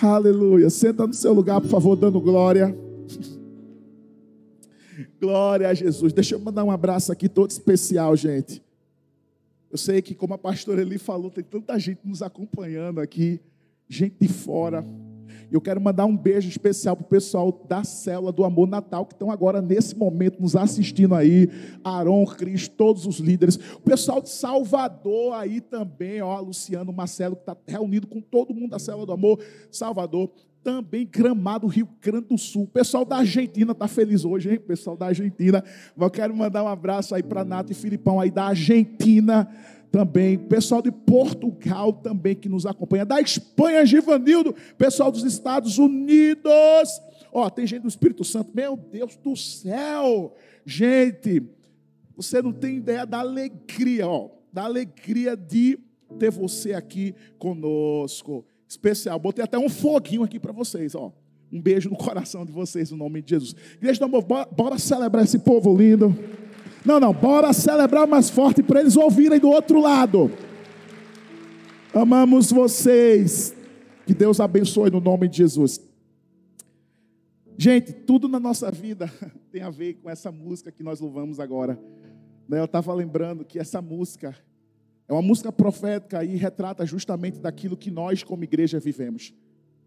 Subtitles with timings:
[0.00, 0.70] Aleluia.
[0.70, 2.76] Senta no seu lugar, por favor, dando glória.
[5.20, 6.12] Glória a Jesus.
[6.12, 8.62] Deixa eu mandar um abraço aqui todo especial, gente.
[9.70, 13.40] Eu sei que, como a pastora Eli falou, tem tanta gente nos acompanhando aqui,
[13.88, 14.84] gente de fora.
[15.50, 19.14] Eu quero mandar um beijo especial para o pessoal da célula do Amor Natal, que
[19.14, 21.48] estão agora nesse momento nos assistindo aí.
[21.82, 23.56] Aron, Cris, todos os líderes.
[23.74, 28.70] O pessoal de Salvador aí também, ó, Luciano, Marcelo, que está reunido com todo mundo
[28.70, 29.40] da célula do Amor.
[29.70, 30.30] Salvador
[30.62, 32.64] também Gramado, Rio Grande do Sul.
[32.64, 34.56] O pessoal da Argentina está feliz hoje, hein?
[34.56, 35.64] O pessoal da Argentina.
[35.96, 39.48] Eu quero mandar um abraço aí para Nato e Filipão aí da Argentina
[39.90, 40.38] também.
[40.38, 43.04] Pessoal de Portugal também que nos acompanha.
[43.04, 44.54] Da Espanha, Givanildo.
[44.76, 47.00] Pessoal dos Estados Unidos.
[47.32, 48.50] Ó, tem gente do Espírito Santo.
[48.54, 50.34] Meu Deus do céu.
[50.64, 51.42] Gente,
[52.16, 54.30] você não tem ideia da alegria, ó.
[54.52, 55.78] Da alegria de
[56.18, 59.18] ter você aqui conosco especial.
[59.18, 61.12] Botei até um foguinho aqui para vocês, ó.
[61.50, 63.54] Um beijo no coração de vocês, no nome de Jesus.
[63.76, 66.14] Igreja do amor, bora celebrar esse povo lindo.
[66.84, 70.30] Não, não, bora celebrar mais forte para eles ouvirem do outro lado.
[71.94, 73.54] Amamos vocês.
[74.06, 75.80] Que Deus abençoe no nome de Jesus.
[77.56, 79.12] Gente, tudo na nossa vida
[79.50, 81.78] tem a ver com essa música que nós louvamos agora.
[82.48, 84.34] Né, eu estava lembrando que essa música
[85.08, 89.34] é uma música profética e retrata justamente daquilo que nós, como igreja, vivemos.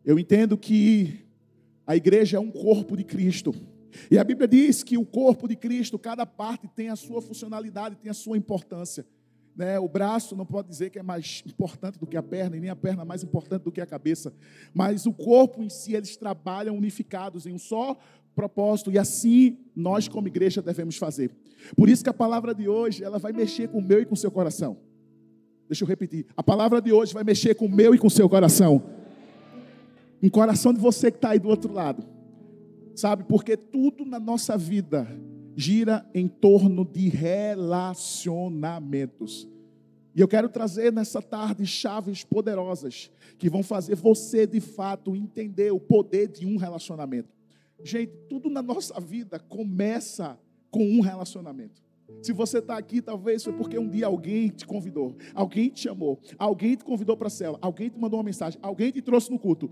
[0.03, 1.25] Eu entendo que
[1.87, 3.55] a igreja é um corpo de Cristo.
[4.09, 7.95] E a Bíblia diz que o corpo de Cristo, cada parte tem a sua funcionalidade,
[7.95, 9.05] tem a sua importância.
[9.55, 9.79] Né?
[9.79, 12.69] O braço não pode dizer que é mais importante do que a perna, e nem
[12.69, 14.33] a perna mais importante do que a cabeça.
[14.73, 17.97] Mas o corpo em si, eles trabalham unificados em um só
[18.33, 18.91] propósito.
[18.91, 21.31] E assim nós, como igreja, devemos fazer.
[21.75, 24.13] Por isso que a palavra de hoje, ela vai mexer com o meu e com
[24.13, 24.77] o seu coração.
[25.67, 26.25] Deixa eu repetir.
[26.35, 28.83] A palavra de hoje vai mexer com o meu e com o seu coração.
[30.21, 32.05] Um coração de você que está aí do outro lado.
[32.95, 33.23] Sabe?
[33.23, 35.07] Porque tudo na nossa vida
[35.55, 39.49] gira em torno de relacionamentos.
[40.13, 45.71] E eu quero trazer nessa tarde chaves poderosas que vão fazer você de fato entender
[45.71, 47.29] o poder de um relacionamento.
[47.83, 50.37] Gente, tudo na nossa vida começa
[50.69, 51.81] com um relacionamento.
[52.21, 56.19] Se você está aqui, talvez foi porque um dia alguém te convidou, alguém te chamou,
[56.37, 59.39] alguém te convidou para a cela, alguém te mandou uma mensagem, alguém te trouxe no
[59.39, 59.71] culto.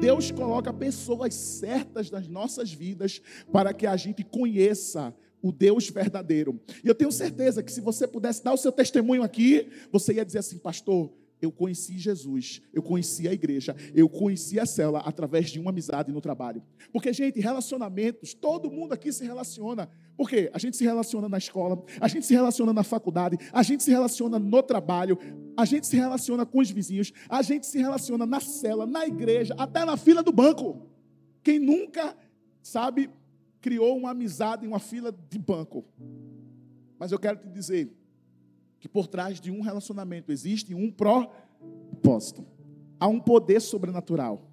[0.00, 3.20] Deus coloca pessoas certas nas nossas vidas
[3.52, 6.60] para que a gente conheça o Deus verdadeiro.
[6.84, 10.24] E eu tenho certeza que se você pudesse dar o seu testemunho aqui, você ia
[10.24, 15.50] dizer assim, pastor, eu conheci Jesus, eu conheci a igreja, eu conheci a cela através
[15.50, 16.62] de uma amizade no trabalho.
[16.92, 19.88] Porque, gente, relacionamentos, todo mundo aqui se relaciona.
[20.18, 20.50] Por quê?
[20.52, 23.90] A gente se relaciona na escola, a gente se relaciona na faculdade, a gente se
[23.92, 25.16] relaciona no trabalho,
[25.56, 29.54] a gente se relaciona com os vizinhos, a gente se relaciona na cela, na igreja,
[29.56, 30.88] até na fila do banco.
[31.40, 32.16] Quem nunca,
[32.60, 33.08] sabe,
[33.60, 35.84] criou uma amizade em uma fila de banco?
[36.98, 37.88] Mas eu quero te dizer,
[38.80, 42.44] que por trás de um relacionamento existe um propósito.
[42.98, 44.50] Há um poder sobrenatural.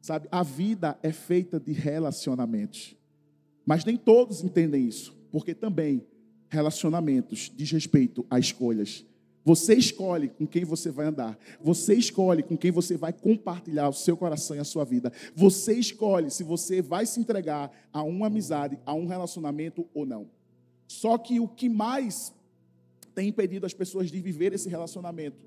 [0.00, 0.28] Sabe?
[0.30, 2.96] A vida é feita de relacionamentos.
[3.70, 6.04] Mas nem todos entendem isso, porque também
[6.48, 9.06] relacionamentos diz respeito a escolhas.
[9.44, 11.38] Você escolhe com quem você vai andar.
[11.62, 15.12] Você escolhe com quem você vai compartilhar o seu coração e a sua vida.
[15.36, 20.28] Você escolhe se você vai se entregar a uma amizade, a um relacionamento ou não.
[20.88, 22.34] Só que o que mais
[23.14, 25.46] tem impedido as pessoas de viver esse relacionamento.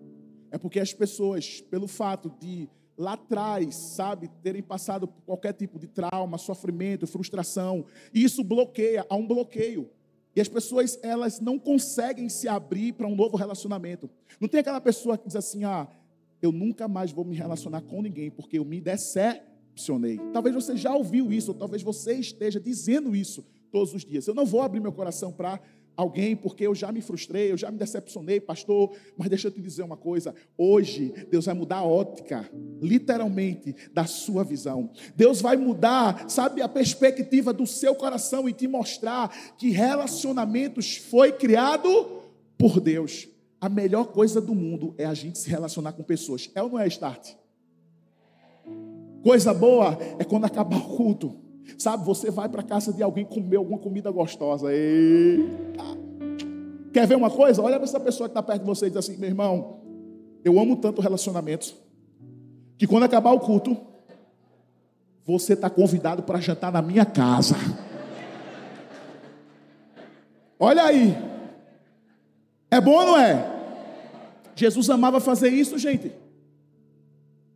[0.49, 5.79] É porque as pessoas, pelo fato de lá atrás, sabe, terem passado por qualquer tipo
[5.79, 9.89] de trauma, sofrimento, frustração, isso bloqueia, há um bloqueio.
[10.35, 14.09] E as pessoas, elas não conseguem se abrir para um novo relacionamento.
[14.39, 15.87] Não tem aquela pessoa que diz assim: ah,
[16.41, 20.19] eu nunca mais vou me relacionar com ninguém porque eu me decepcionei.
[20.31, 24.27] Talvez você já ouviu isso, ou talvez você esteja dizendo isso todos os dias.
[24.27, 25.59] Eu não vou abrir meu coração para
[25.95, 28.95] alguém porque eu já me frustrei, eu já me decepcionei, pastor.
[29.17, 32.49] Mas deixa eu te dizer uma coisa: hoje Deus vai mudar a ótica,
[32.81, 34.91] literalmente, da sua visão.
[35.15, 41.31] Deus vai mudar, sabe, a perspectiva do seu coração e te mostrar que relacionamentos foi
[41.31, 42.23] criado
[42.57, 43.27] por Deus.
[43.59, 46.49] A melhor coisa do mundo é a gente se relacionar com pessoas.
[46.53, 47.33] É ou não é, Start?
[49.23, 51.42] Coisa boa é quando acabar o culto
[51.77, 54.73] Sabe, você vai para a casa de alguém comer alguma comida gostosa.
[54.73, 55.83] Eita.
[56.93, 57.61] Quer ver uma coisa?
[57.61, 59.79] Olha para essa pessoa que está perto de você e diz assim: meu irmão,
[60.43, 61.75] eu amo tanto relacionamentos,
[62.77, 63.77] que quando acabar o culto,
[65.25, 67.55] você está convidado para jantar na minha casa.
[70.59, 71.15] Olha aí.
[72.69, 73.51] É bom ou não é?
[74.55, 76.11] Jesus amava fazer isso, gente.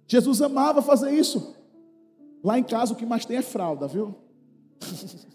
[0.07, 1.56] Jesus amava fazer isso.
[2.43, 4.15] Lá em casa o que mais tem é fralda, viu?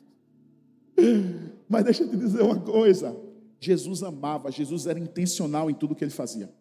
[1.68, 3.16] Mas deixa eu te dizer uma coisa.
[3.58, 6.52] Jesus amava, Jesus era intencional em tudo que ele fazia.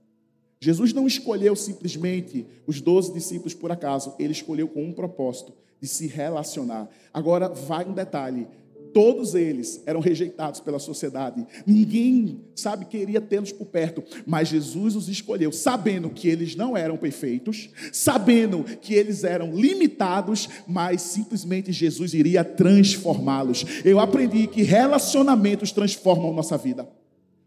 [0.59, 5.87] Jesus não escolheu simplesmente os doze discípulos por acaso, ele escolheu com um propósito de
[5.87, 6.87] se relacionar.
[7.11, 8.47] Agora, vai um detalhe:
[8.93, 11.45] Todos eles eram rejeitados pela sociedade.
[11.65, 14.03] Ninguém, sabe, queria tê-los por perto.
[14.25, 20.49] Mas Jesus os escolheu, sabendo que eles não eram perfeitos, sabendo que eles eram limitados,
[20.67, 23.65] mas simplesmente Jesus iria transformá-los.
[23.85, 26.87] Eu aprendi que relacionamentos transformam nossa vida,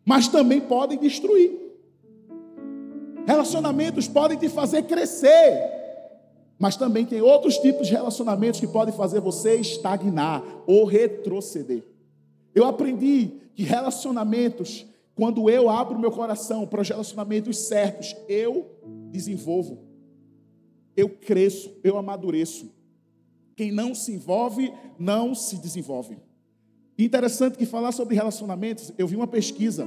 [0.05, 1.64] mas também podem destruir.
[3.26, 5.83] Relacionamentos podem te fazer crescer.
[6.58, 11.82] Mas também tem outros tipos de relacionamentos que podem fazer você estagnar ou retroceder.
[12.54, 18.70] Eu aprendi que relacionamentos, quando eu abro meu coração para os relacionamentos certos, eu
[19.10, 19.78] desenvolvo,
[20.96, 22.72] eu cresço, eu amadureço.
[23.56, 26.18] Quem não se envolve, não se desenvolve.
[26.96, 29.86] Interessante que falar sobre relacionamentos, eu vi uma pesquisa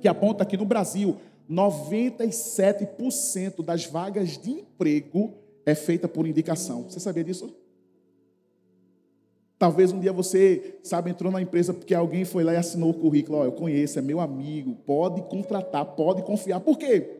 [0.00, 1.16] que aponta que no Brasil,
[1.50, 5.34] 97% das vagas de emprego
[5.70, 6.84] é feita por indicação.
[6.84, 7.54] Você sabia disso?
[9.58, 12.94] Talvez um dia você, sabe, entrou na empresa porque alguém foi lá e assinou o
[12.94, 13.38] currículo.
[13.38, 16.60] Ó, eu conheço, é meu amigo, pode contratar, pode confiar.
[16.60, 17.18] Por quê?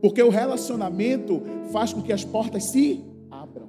[0.00, 3.68] Porque o relacionamento faz com que as portas se abram.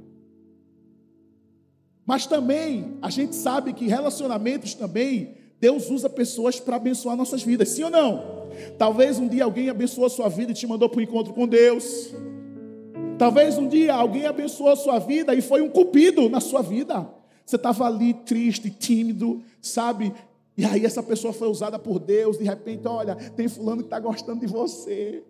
[2.05, 7.69] Mas também, a gente sabe que relacionamentos também, Deus usa pessoas para abençoar nossas vidas,
[7.69, 8.47] sim ou não?
[8.77, 11.45] Talvez um dia alguém abençoou a sua vida e te mandou para o encontro com
[11.45, 12.13] Deus.
[13.23, 17.07] Talvez um dia alguém abençoou a sua vida e foi um cupido na sua vida.
[17.45, 20.13] Você estava ali triste, tímido, sabe?
[20.57, 23.97] E aí essa pessoa foi usada por Deus, de repente, olha, tem fulano que está
[23.97, 25.23] gostando de você.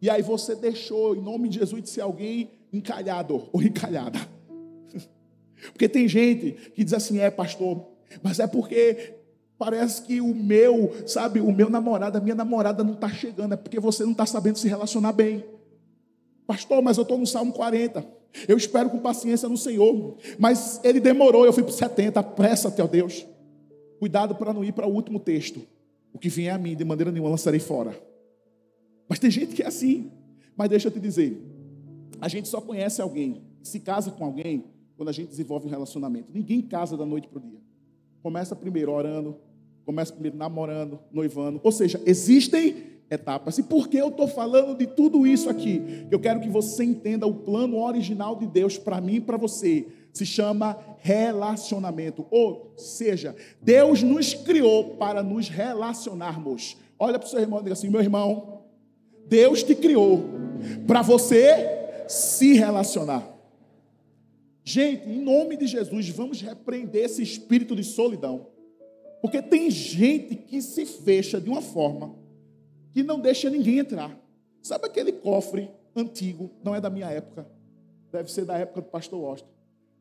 [0.00, 4.18] E aí você deixou, em nome de Jesus, de ser alguém encalhado ou encalhada.
[5.72, 7.86] Porque tem gente que diz assim, é pastor,
[8.24, 9.14] mas é porque
[9.56, 13.56] parece que o meu, sabe, o meu namorado, a minha namorada não está chegando, é
[13.56, 15.44] porque você não está sabendo se relacionar bem.
[16.46, 18.04] Pastor, mas eu estou no Salmo 40.
[18.48, 20.16] Eu espero com paciência no Senhor.
[20.38, 22.22] Mas ele demorou, eu fui para 70.
[22.22, 23.26] Pressa-te, ó Deus.
[23.98, 25.60] Cuidado para não ir para o último texto.
[26.12, 27.98] O que vier a mim, de maneira nenhuma, lançarei fora.
[29.08, 30.10] Mas tem gente que é assim.
[30.56, 31.40] Mas deixa eu te dizer:
[32.20, 34.64] a gente só conhece alguém, se casa com alguém,
[34.96, 36.28] quando a gente desenvolve um relacionamento.
[36.32, 37.60] Ninguém casa da noite para o dia.
[38.22, 39.36] Começa primeiro orando,
[39.84, 41.60] começa primeiro namorando, noivando.
[41.62, 43.58] Ou seja, existem etapas.
[43.58, 46.06] E por que eu estou falando de tudo isso aqui?
[46.10, 49.86] Eu quero que você entenda o plano original de Deus para mim e para você.
[50.12, 52.26] Se chama relacionamento.
[52.30, 56.76] Ou seja, Deus nos criou para nos relacionarmos.
[56.98, 58.62] Olha para o seu irmão e diga assim: meu irmão,
[59.26, 60.24] Deus te criou
[60.86, 63.28] para você se relacionar.
[64.64, 68.46] Gente, em nome de Jesus, vamos repreender esse espírito de solidão.
[69.20, 72.21] Porque tem gente que se fecha de uma forma
[72.92, 74.16] que não deixa ninguém entrar.
[74.62, 77.46] Sabe aquele cofre antigo, não é da minha época,
[78.10, 79.50] deve ser da época do pastor Washington,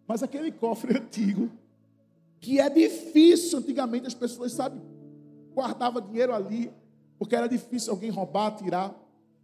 [0.07, 1.49] mas aquele cofre antigo,
[2.39, 4.79] que é difícil, antigamente as pessoas, sabe,
[5.53, 6.71] guardavam dinheiro ali,
[7.17, 8.95] porque era difícil alguém roubar, tirar,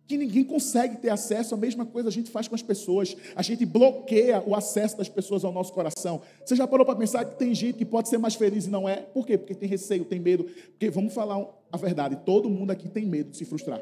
[0.07, 3.41] que ninguém consegue ter acesso, a mesma coisa a gente faz com as pessoas, a
[3.41, 6.21] gente bloqueia o acesso das pessoas ao nosso coração.
[6.45, 8.87] Você já parou para pensar que tem gente que pode ser mais feliz e não
[8.87, 8.97] é?
[8.97, 9.37] Por quê?
[9.37, 10.45] Porque tem receio, tem medo.
[10.71, 13.81] Porque vamos falar a verdade, todo mundo aqui tem medo de se frustrar.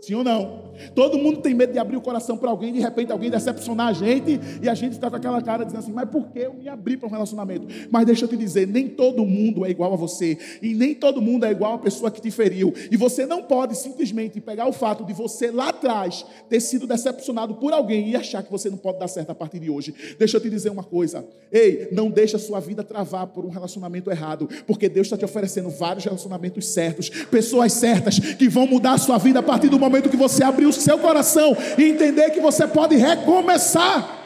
[0.00, 0.66] Sim ou não?
[0.94, 3.92] Todo mundo tem medo de abrir o coração para alguém, de repente alguém decepcionar a
[3.92, 6.68] gente e a gente ficar com aquela cara dizendo assim: Mas por que eu me
[6.68, 7.66] abri para um relacionamento?
[7.90, 11.20] Mas deixa eu te dizer: nem todo mundo é igual a você, e nem todo
[11.20, 12.72] mundo é igual a pessoa que te feriu.
[12.90, 17.54] E você não pode simplesmente pegar o fato de você lá atrás ter sido decepcionado
[17.54, 19.94] por alguém e achar que você não pode dar certo a partir de hoje.
[20.18, 23.50] Deixa eu te dizer uma coisa: Ei, não deixa a sua vida travar por um
[23.50, 28.92] relacionamento errado, porque Deus está te oferecendo vários relacionamentos certos, pessoas certas que vão mudar
[28.92, 31.84] a sua vida a partir do momento momento que você abrir o seu coração e
[31.84, 34.16] entender que você pode recomeçar.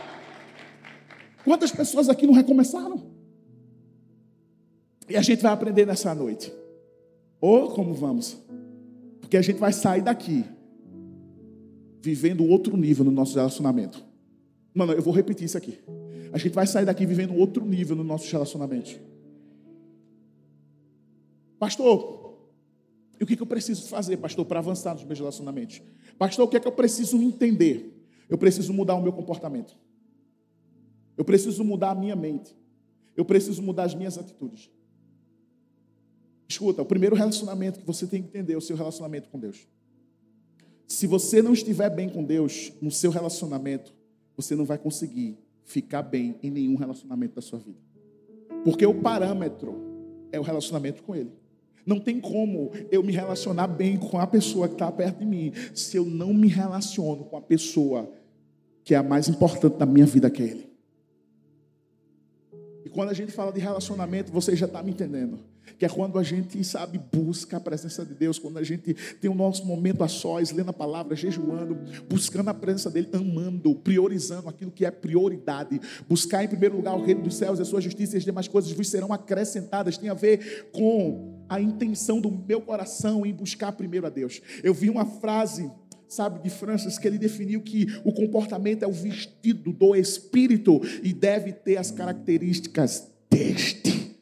[1.45, 3.03] Quantas pessoas aqui não recomeçaram?
[5.09, 6.53] E a gente vai aprender nessa noite.
[7.41, 8.37] Ou como vamos?
[9.21, 10.45] Porque a gente vai sair daqui
[12.03, 14.05] vivendo outro nível no nosso relacionamento.
[14.75, 15.79] Mano, eu vou repetir isso aqui.
[16.33, 19.01] A gente vai sair daqui vivendo outro nível no nosso relacionamento.
[21.59, 22.20] Pastor,
[23.21, 25.83] e o que, eu preciso fazer, pastor, para avançar nos meus relacionamentos?
[26.17, 28.03] Pastor, o que é que eu preciso entender?
[28.31, 29.77] Eu preciso mudar o meu comportamento.
[31.19, 32.57] Eu preciso mudar a minha mente.
[33.15, 34.71] Eu preciso mudar as minhas atitudes.
[36.49, 39.69] Escuta, o primeiro relacionamento que você tem que entender é o seu relacionamento com Deus.
[40.87, 43.95] Se você não estiver bem com Deus no seu relacionamento,
[44.35, 47.79] você não vai conseguir ficar bem em nenhum relacionamento da sua vida.
[48.65, 49.75] Porque o parâmetro
[50.33, 51.40] é o relacionamento com Ele.
[51.91, 55.53] Não tem como eu me relacionar bem com a pessoa que está perto de mim
[55.75, 58.09] se eu não me relaciono com a pessoa
[58.85, 60.71] que é a mais importante da minha vida, que é Ele.
[62.85, 65.41] E quando a gente fala de relacionamento, você já está me entendendo
[65.77, 69.29] que é quando a gente, sabe, busca a presença de Deus, quando a gente tem
[69.29, 71.77] o nosso momento a sós, lendo a palavra, jejuando,
[72.09, 75.81] buscando a presença dEle, amando, priorizando aquilo que é prioridade.
[76.09, 78.47] Buscar em primeiro lugar o reino dos céus e a sua justiça e as demais
[78.47, 79.99] coisas vos serão acrescentadas.
[79.99, 84.41] Tem a ver com a intenção do meu coração em buscar primeiro a Deus.
[84.63, 85.69] Eu vi uma frase
[86.09, 91.13] sabe, de Francis, que ele definiu que o comportamento é o vestido do espírito e
[91.13, 94.17] deve ter as características deste.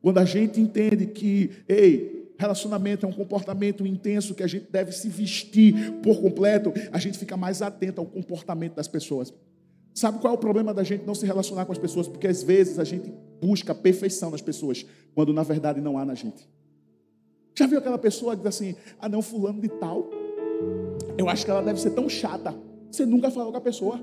[0.00, 4.92] Quando a gente entende que, ei, relacionamento é um comportamento intenso que a gente deve
[4.92, 9.32] se vestir por completo, a gente fica mais atento ao comportamento das pessoas.
[9.94, 12.08] Sabe qual é o problema da gente não se relacionar com as pessoas?
[12.08, 14.84] Porque às vezes a gente busca perfeição nas pessoas,
[15.14, 16.48] quando na verdade não há na gente.
[17.56, 20.10] Já viu aquela pessoa que diz assim: ah, não, fulano de tal,
[21.16, 22.52] eu acho que ela deve ser tão chata.
[22.90, 24.00] Você nunca falou com a pessoa.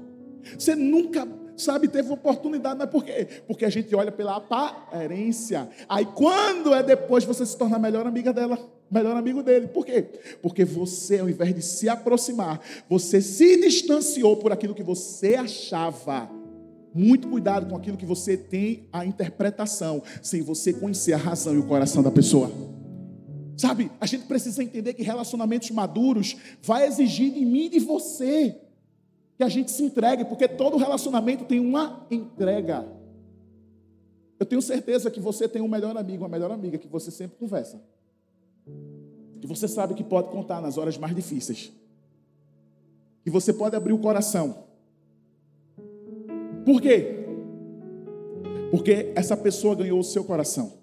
[0.58, 1.28] Você nunca
[1.58, 3.28] sabe, teve oportunidade, mas por quê?
[3.48, 5.70] Porque a gente olha pela aparência.
[5.88, 8.58] Aí quando é depois você se torna a melhor amiga dela,
[8.90, 9.68] melhor amigo dele.
[9.68, 10.06] Por quê?
[10.42, 16.30] Porque você, ao invés de se aproximar, você se distanciou por aquilo que você achava.
[16.94, 21.58] Muito cuidado com aquilo que você tem a interpretação, sem você conhecer a razão e
[21.58, 22.52] o coração da pessoa.
[23.56, 28.60] Sabe, a gente precisa entender que relacionamentos maduros vai exigir de mim e de você
[29.42, 32.88] que a gente se entregue, porque todo relacionamento tem uma entrega.
[34.40, 37.38] Eu tenho certeza que você tem um melhor amigo, uma melhor amiga que você sempre
[37.40, 37.82] conversa.
[39.40, 41.72] Que você sabe que pode contar nas horas mais difíceis.
[43.24, 44.64] Que você pode abrir o coração.
[46.64, 47.26] Por quê?
[48.70, 50.74] Porque essa pessoa ganhou o seu coração.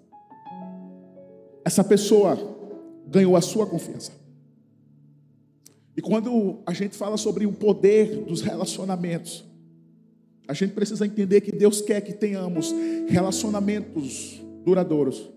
[1.63, 2.37] Essa pessoa
[3.07, 4.11] ganhou a sua confiança.
[5.99, 9.43] E quando a gente fala sobre o poder dos relacionamentos,
[10.47, 12.73] a gente precisa entender que Deus quer que tenhamos
[13.09, 15.29] relacionamentos duradouros,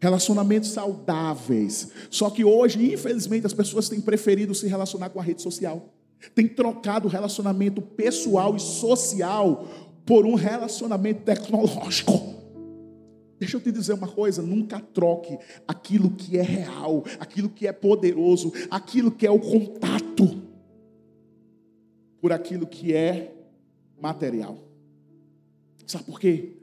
[0.00, 1.90] relacionamentos saudáveis.
[2.08, 5.92] Só que hoje, infelizmente, as pessoas têm preferido se relacionar com a rede social,
[6.34, 9.68] têm trocado o relacionamento pessoal e social
[10.06, 12.37] por um relacionamento tecnológico.
[13.38, 17.72] Deixa eu te dizer uma coisa: nunca troque aquilo que é real, aquilo que é
[17.72, 20.42] poderoso, aquilo que é o contato,
[22.20, 23.34] por aquilo que é
[24.00, 24.58] material.
[25.86, 26.56] Sabe por quê?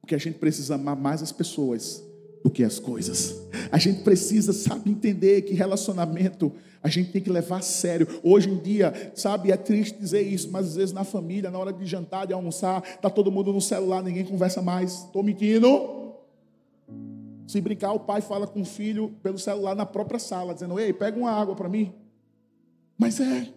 [0.00, 2.02] Porque a gente precisa amar mais as pessoas
[2.42, 3.36] do que as coisas.
[3.70, 8.06] A gente precisa, sabe, entender que relacionamento a gente tem que levar a sério.
[8.22, 11.72] Hoje em dia, sabe, é triste dizer isso, mas às vezes na família, na hora
[11.72, 14.92] de jantar, de almoçar, tá todo mundo no celular, ninguém conversa mais.
[15.04, 16.05] Estou mentindo?
[17.46, 20.92] Se brincar, o pai fala com o filho pelo celular na própria sala, dizendo: Ei,
[20.92, 21.92] pega uma água para mim.
[22.98, 23.48] Mas é.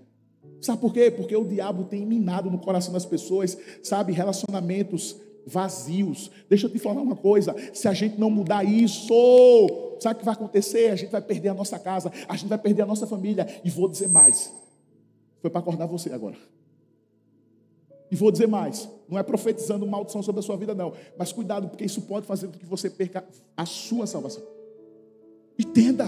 [0.62, 1.10] Sabe por quê?
[1.10, 5.16] Porque o diabo tem minado no coração das pessoas, sabe, relacionamentos
[5.46, 6.30] vazios.
[6.50, 9.14] Deixa eu te falar uma coisa: se a gente não mudar isso,
[10.00, 10.92] sabe o que vai acontecer?
[10.92, 13.48] A gente vai perder a nossa casa, a gente vai perder a nossa família.
[13.64, 14.54] E vou dizer mais:
[15.42, 16.38] foi para acordar você agora.
[18.12, 20.94] E vou dizer mais: não é profetizando maldição sobre a sua vida, não.
[21.18, 23.24] Mas cuidado, porque isso pode fazer com que você perca
[23.56, 24.44] a sua salvação.
[25.58, 26.06] Entenda.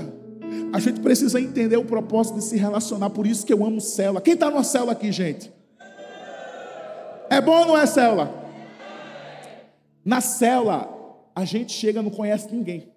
[0.74, 3.10] A gente precisa entender o propósito de se relacionar.
[3.10, 4.22] Por isso que eu amo célula.
[4.22, 5.52] Quem está numa célula aqui, gente?
[7.30, 8.34] É bom ou não é célula?
[10.04, 10.90] Na célula,
[11.36, 12.92] a gente chega não conhece ninguém.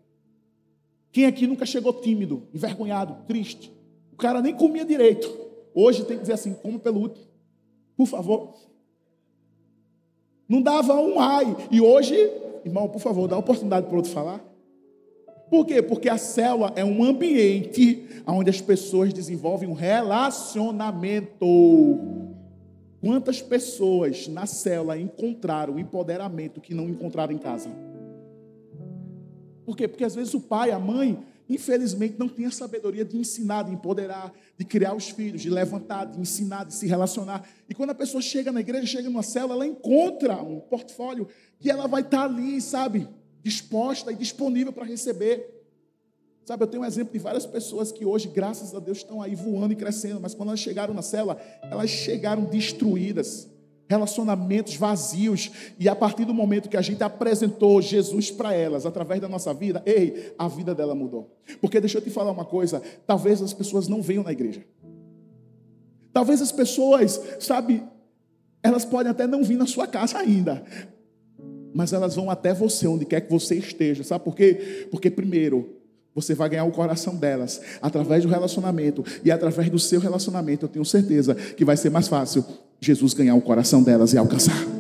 [1.13, 3.73] Quem aqui nunca chegou tímido, envergonhado, triste?
[4.13, 5.33] O cara nem comia direito.
[5.75, 7.27] Hoje tem que dizer assim: como pelo último.
[7.97, 8.55] Por favor.
[10.55, 11.57] Não dava um ai.
[11.69, 12.15] E hoje,
[12.65, 14.41] irmão, por favor, dá oportunidade para o outro falar.
[15.51, 15.83] Por quê?
[15.83, 21.45] Porque a célula é um ambiente onde as pessoas desenvolvem um relacionamento.
[23.01, 27.69] Quantas pessoas na célula encontraram empoderamento que não encontraram em casa?
[29.67, 29.89] Por quê?
[29.89, 33.73] Porque às vezes o pai, a mãe, infelizmente não tem a sabedoria de ensinar, de
[33.73, 37.47] empoderar, de criar os filhos, de levantar, de ensinar, de se relacionar.
[37.69, 41.71] E quando a pessoa chega na igreja, chega numa célula, ela encontra um portfólio que
[41.71, 43.09] ela vai estar ali, sabe,
[43.43, 45.51] disposta e disponível para receber.
[46.45, 49.35] Sabe, eu tenho um exemplo de várias pessoas que hoje, graças a Deus, estão aí
[49.35, 53.49] voando e crescendo, mas quando elas chegaram na célula, elas chegaram destruídas
[53.89, 55.51] relacionamentos vazios.
[55.79, 59.53] E a partir do momento que a gente apresentou Jesus para elas, através da nossa
[59.53, 61.37] vida, ei, a vida dela mudou.
[61.61, 64.65] Porque deixa eu te falar uma coisa: talvez as pessoas não venham na igreja.
[66.13, 67.83] Talvez as pessoas, sabe,
[68.63, 70.63] elas podem até não vir na sua casa ainda,
[71.75, 74.05] mas elas vão até você, onde quer que você esteja.
[74.05, 74.87] Sabe por quê?
[74.93, 75.81] Porque, primeiro,
[76.15, 80.69] você vai ganhar o coração delas através do relacionamento, e através do seu relacionamento, eu
[80.69, 82.45] tenho certeza que vai ser mais fácil
[82.81, 84.75] Jesus ganhar o coração delas e alcançar.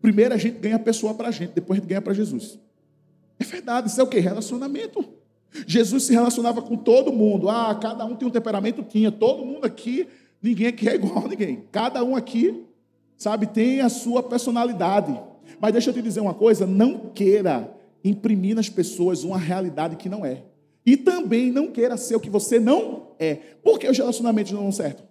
[0.00, 2.58] Primeiro a gente ganha a pessoa para a gente, depois a gente ganha para Jesus.
[3.38, 4.18] É verdade, isso é o que?
[4.18, 5.04] Relacionamento.
[5.66, 7.48] Jesus se relacionava com todo mundo.
[7.48, 9.10] Ah, cada um tem um temperamento, tinha.
[9.10, 10.06] Todo mundo aqui,
[10.42, 11.64] ninguém aqui é igual a ninguém.
[11.72, 12.64] Cada um aqui,
[13.16, 15.18] sabe, tem a sua personalidade.
[15.60, 17.74] Mas deixa eu te dizer uma coisa: não queira
[18.04, 20.44] imprimir nas pessoas uma realidade que não é.
[20.84, 23.34] E também não queira ser o que você não é.
[23.62, 25.02] Por que os relacionamentos não dão certo?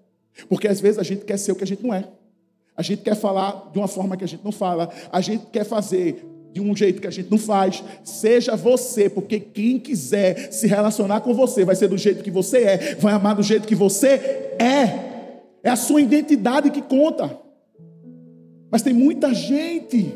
[0.48, 2.06] Porque às vezes a gente quer ser o que a gente não é.
[2.76, 4.90] A gente quer falar de uma forma que a gente não fala.
[5.12, 7.84] A gente quer fazer de um jeito que a gente não faz.
[8.04, 12.60] Seja você, porque quem quiser se relacionar com você vai ser do jeito que você
[12.60, 14.08] é, vai amar do jeito que você
[14.58, 15.10] é.
[15.62, 17.38] É a sua identidade que conta.
[18.72, 20.14] Mas tem muita gente,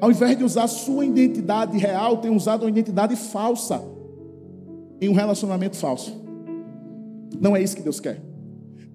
[0.00, 3.82] ao invés de usar a sua identidade real, tem usado uma identidade falsa
[5.00, 6.20] em um relacionamento falso.
[7.40, 8.27] Não é isso que Deus quer.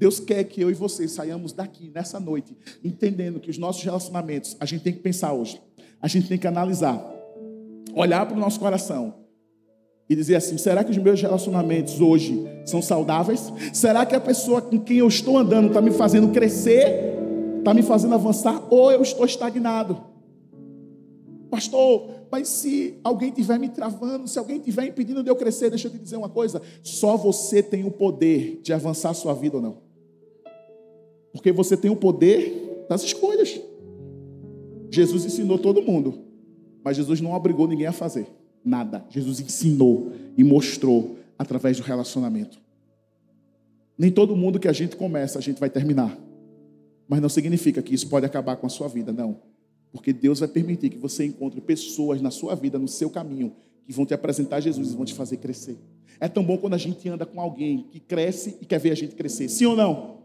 [0.04, 4.56] Deus quer que eu e você saiamos daqui nessa noite, entendendo que os nossos relacionamentos,
[4.60, 5.60] a gente tem que pensar hoje
[6.04, 7.02] a gente tem que analisar,
[7.96, 9.14] olhar para o nosso coração
[10.10, 13.54] e dizer assim: será que os meus relacionamentos hoje são saudáveis?
[13.72, 17.16] Será que a pessoa com quem eu estou andando está me fazendo crescer,
[17.60, 19.98] está me fazendo avançar, ou eu estou estagnado?
[21.50, 25.88] Pastor, mas se alguém estiver me travando, se alguém estiver impedindo de eu crescer, deixa
[25.88, 29.56] eu te dizer uma coisa: só você tem o poder de avançar a sua vida
[29.56, 29.93] ou não.
[31.34, 33.60] Porque você tem o poder das escolhas.
[34.90, 36.20] Jesus ensinou todo mundo,
[36.84, 38.28] mas Jesus não obrigou ninguém a fazer
[38.64, 39.06] nada.
[39.10, 42.62] Jesus ensinou e mostrou através do relacionamento.
[43.98, 46.18] Nem todo mundo que a gente começa, a gente vai terminar.
[47.08, 49.42] Mas não significa que isso pode acabar com a sua vida, não.
[49.92, 53.54] Porque Deus vai permitir que você encontre pessoas na sua vida, no seu caminho,
[53.86, 55.78] que vão te apresentar Jesus e vão te fazer crescer.
[56.20, 58.96] É tão bom quando a gente anda com alguém que cresce e quer ver a
[58.96, 59.50] gente crescer.
[59.50, 60.23] Sim ou não?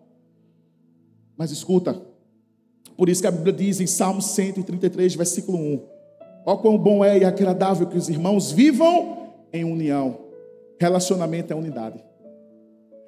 [1.39, 2.03] Mas escuta,
[2.97, 5.83] por isso que a Bíblia diz em Salmo 133, versículo 1:
[6.45, 10.19] Ó quão bom é e agradável que os irmãos vivam em união.
[10.81, 12.03] Relacionamento é unidade.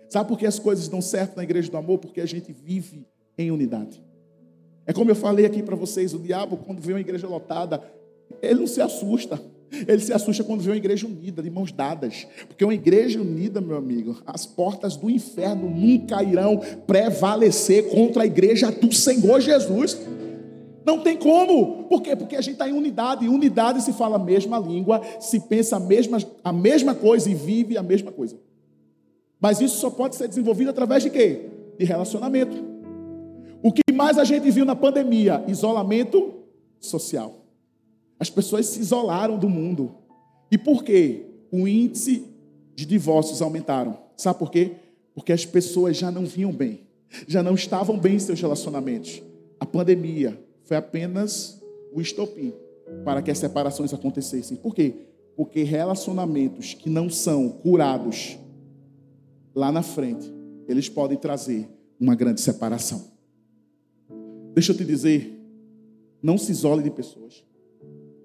[0.09, 1.99] Sabe por que as coisas dão certo na igreja do amor?
[1.99, 3.05] Porque a gente vive
[3.37, 4.01] em unidade.
[4.87, 7.83] É como eu falei aqui para vocês: o diabo, quando vê uma igreja lotada,
[8.41, 9.41] ele não se assusta.
[9.87, 12.27] Ele se assusta quando vê uma igreja unida, de mãos dadas.
[12.49, 18.27] Porque uma igreja unida, meu amigo, as portas do inferno nunca irão prevalecer contra a
[18.27, 19.99] igreja do Senhor Jesus.
[20.85, 21.85] Não tem como.
[21.85, 22.17] Por quê?
[22.17, 23.25] Porque a gente está em unidade.
[23.25, 27.35] E unidade se fala a mesma língua, se pensa a mesma, a mesma coisa e
[27.35, 28.37] vive a mesma coisa.
[29.41, 31.49] Mas isso só pode ser desenvolvido através de quê?
[31.79, 32.57] De relacionamento.
[33.63, 35.45] O que mais a gente viu na pandemia?
[35.47, 36.35] Isolamento
[36.79, 37.40] social.
[38.21, 39.95] As pessoas se isolaram do mundo.
[40.51, 41.25] E por quê?
[41.51, 42.27] O índice
[42.77, 43.99] de divórcios aumentaram.
[44.15, 44.73] Sabe por quê?
[45.15, 46.83] Porque as pessoas já não vinham bem,
[47.27, 49.23] já não estavam bem em seus relacionamentos.
[49.59, 51.61] A pandemia foi apenas
[51.95, 52.53] o estopim
[53.05, 54.57] para que as separações acontecessem.
[54.59, 54.95] Por quê?
[55.35, 58.39] Porque relacionamentos que não são curados
[59.55, 60.31] lá na frente,
[60.69, 63.03] eles podem trazer uma grande separação.
[64.53, 65.41] Deixa eu te dizer,
[66.23, 67.50] não se isole de pessoas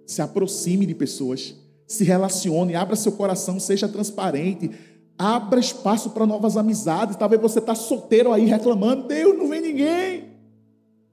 [0.06, 1.56] se aproxime de pessoas,
[1.88, 4.72] se relacione, abra seu coração, seja transparente,
[5.18, 7.16] abra espaço para novas amizades.
[7.16, 10.36] Talvez você está solteiro aí reclamando, Deus não vem ninguém.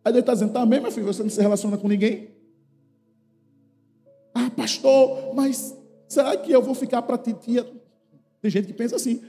[0.05, 2.31] Aí Deus está dizendo, também, meu filho, você não se relaciona com ninguém?
[4.35, 5.77] Ah, pastor, mas
[6.09, 7.67] será que eu vou ficar para titia?
[8.41, 9.23] Tem gente que pensa assim,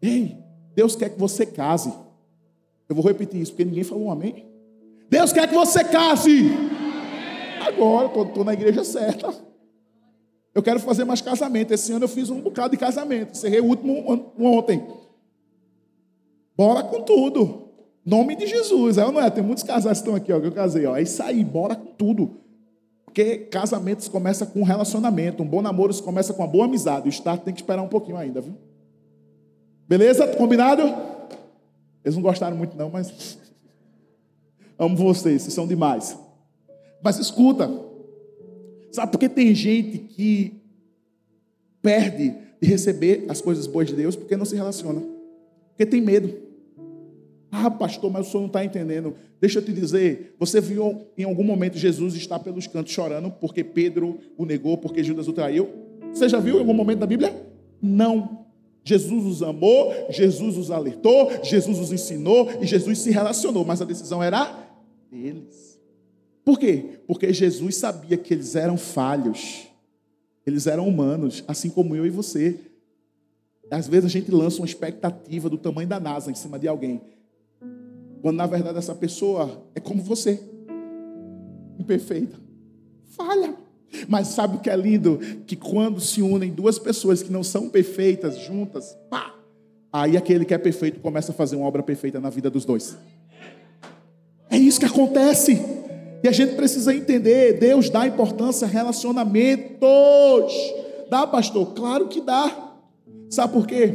[0.00, 0.36] ei,
[0.74, 1.92] Deus quer que você case.
[2.88, 4.46] Eu vou repetir isso, porque ninguém falou um amém.
[5.08, 6.52] Deus quer que você case
[7.66, 9.34] agora, estou na igreja certa.
[10.54, 11.72] Eu quero fazer mais casamento.
[11.72, 13.32] Esse ano eu fiz um bocado de casamento.
[13.32, 14.86] Encerrei o último ontem.
[16.56, 17.70] Bora com tudo.
[18.06, 18.96] Nome de Jesus.
[18.96, 19.28] É ou não é?
[19.30, 20.86] Tem muitos casais que estão aqui, ó, que eu casei.
[20.86, 20.96] Ó.
[20.96, 22.40] É isso aí, bora com tudo.
[23.04, 25.42] Porque casamentos começa com um relacionamento.
[25.42, 27.08] Um bom namoro começa com uma boa amizade.
[27.08, 28.54] O start tem que esperar um pouquinho ainda, viu?
[29.88, 30.26] Beleza?
[30.36, 30.82] Combinado?
[32.04, 33.38] Eles não gostaram muito, não, mas.
[34.78, 36.18] Amo vocês, vocês são demais.
[37.04, 37.70] Mas escuta,
[38.90, 40.54] sabe por que tem gente que
[41.82, 45.02] perde de receber as coisas boas de Deus porque não se relaciona?
[45.68, 46.34] Porque tem medo.
[47.52, 49.14] Ah, pastor, mas o senhor não está entendendo.
[49.38, 53.62] Deixa eu te dizer, você viu em algum momento Jesus estar pelos cantos chorando porque
[53.62, 55.68] Pedro o negou, porque Judas o traiu?
[56.10, 57.36] Você já viu em algum momento da Bíblia?
[57.82, 58.46] Não.
[58.82, 63.84] Jesus os amou, Jesus os alertou, Jesus os ensinou e Jesus se relacionou, mas a
[63.84, 64.70] decisão era
[65.10, 65.63] deles.
[66.44, 67.00] Por quê?
[67.06, 69.66] Porque Jesus sabia que eles eram falhos,
[70.46, 72.60] eles eram humanos, assim como eu e você.
[73.70, 77.00] Às vezes a gente lança uma expectativa do tamanho da NASA em cima de alguém,
[78.20, 80.40] quando na verdade essa pessoa é como você,
[81.78, 82.38] imperfeita,
[83.16, 83.54] falha.
[84.08, 85.18] Mas sabe o que é lindo?
[85.46, 89.34] Que quando se unem duas pessoas que não são perfeitas juntas, pá,
[89.92, 92.96] aí aquele que é perfeito começa a fazer uma obra perfeita na vida dos dois.
[94.50, 95.73] É isso que acontece.
[96.24, 100.52] E a gente precisa entender: Deus dá importância a relacionamentos.
[101.08, 101.74] Dá, pastor?
[101.74, 102.72] Claro que dá.
[103.30, 103.92] Sabe por quê?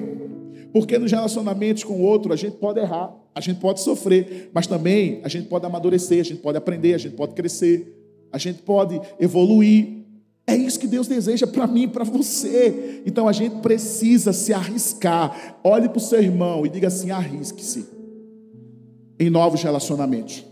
[0.72, 4.68] Porque nos relacionamentos com o outro a gente pode errar, a gente pode sofrer, mas
[4.68, 8.00] também a gente pode amadurecer, a gente pode aprender, a gente pode crescer
[8.32, 10.00] a gente pode evoluir.
[10.46, 13.02] É isso que Deus deseja para mim e para você.
[13.06, 15.60] Então a gente precisa se arriscar.
[15.64, 17.88] Olhe para o seu irmão e diga assim: arrisque-se
[19.20, 20.44] em novos relacionamentos.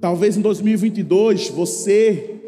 [0.00, 2.40] Talvez em 2022 você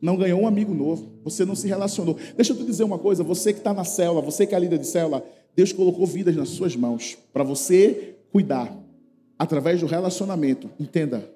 [0.00, 2.16] não ganhou um amigo novo, você não se relacionou.
[2.36, 4.78] Deixa eu te dizer uma coisa: você que está na célula, você que é líder
[4.78, 5.24] de célula,
[5.56, 8.76] Deus colocou vidas nas suas mãos para você cuidar
[9.38, 10.70] através do relacionamento.
[10.78, 11.28] Entenda,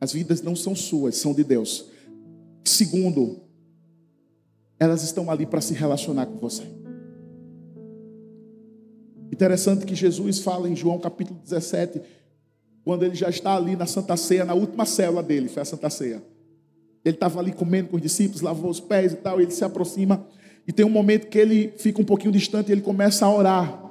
[0.00, 1.86] as vidas não são suas, são de Deus.
[2.64, 3.40] Segundo,
[4.78, 6.62] elas estão ali para se relacionar com você.
[9.30, 12.00] Interessante que Jesus fala em João capítulo 17,
[12.84, 15.88] quando ele já está ali na Santa Ceia, na última célula dele, foi a Santa
[15.88, 16.22] Ceia.
[17.04, 19.64] Ele estava ali comendo com os discípulos, lavou os pés e tal, e ele se
[19.64, 20.26] aproxima,
[20.66, 23.82] e tem um momento que ele fica um pouquinho distante e ele começa a orar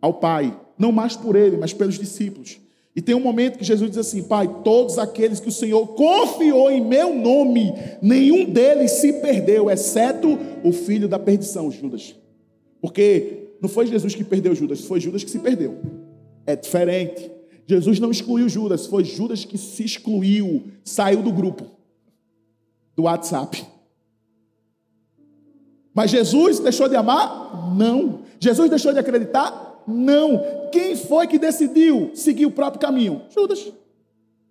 [0.00, 2.58] ao Pai, não mais por ele, mas pelos discípulos.
[2.94, 6.70] E tem um momento que Jesus diz assim: Pai, todos aqueles que o Senhor confiou
[6.70, 7.72] em meu nome,
[8.02, 12.16] nenhum deles se perdeu, exceto o filho da perdição, Judas.
[12.80, 15.78] Porque não foi Jesus que perdeu Judas, foi Judas que se perdeu.
[16.46, 17.30] É diferente.
[17.70, 21.66] Jesus não excluiu Judas, foi Judas que se excluiu, saiu do grupo,
[22.96, 23.64] do WhatsApp.
[25.94, 27.72] Mas Jesus deixou de amar?
[27.76, 28.22] Não.
[28.40, 29.84] Jesus deixou de acreditar?
[29.86, 30.68] Não.
[30.72, 33.22] Quem foi que decidiu seguir o próprio caminho?
[33.30, 33.72] Judas.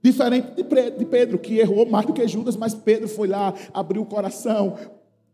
[0.02, 4.06] Diferente de Pedro, que errou mais do que Judas, mas Pedro foi lá, abriu o
[4.06, 4.78] coração.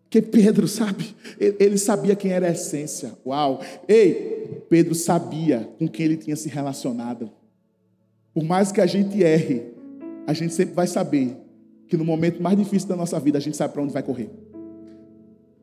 [0.09, 1.15] Que Pedro, sabe?
[1.39, 3.13] Ele sabia quem era a essência.
[3.23, 3.61] Uau!
[3.87, 7.29] Ei, Pedro sabia com quem ele tinha se relacionado.
[8.35, 9.63] Por mais que a gente erre,
[10.27, 11.37] a gente sempre vai saber
[11.87, 14.29] que no momento mais difícil da nossa vida, a gente sabe para onde vai correr.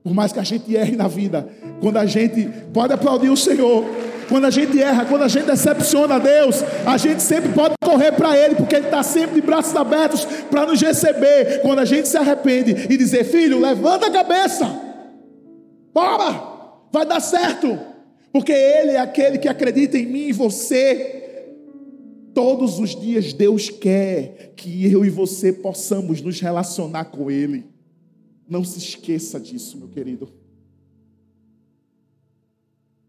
[0.02, 1.46] Por mais que a gente erre na vida,
[1.82, 3.84] quando a gente pode aplaudir o Senhor,
[4.26, 8.38] quando a gente erra, quando a gente decepciona Deus, a gente sempre pode correr para
[8.38, 11.60] Ele, porque Ele está sempre de braços abertos para nos receber.
[11.60, 14.64] Quando a gente se arrepende e dizer, filho, levanta a cabeça,
[15.92, 16.42] bora,
[16.90, 17.78] vai dar certo,
[18.32, 21.18] porque Ele é aquele que acredita em mim e você.
[22.34, 27.66] Todos os dias Deus quer que eu e você possamos nos relacionar com Ele.
[28.48, 30.28] Não se esqueça disso, meu querido.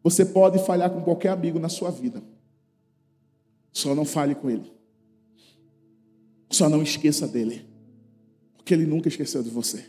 [0.03, 2.21] Você pode falhar com qualquer amigo na sua vida.
[3.71, 4.71] Só não fale com ele.
[6.49, 7.65] Só não esqueça dele.
[8.57, 9.85] Porque ele nunca esqueceu de você.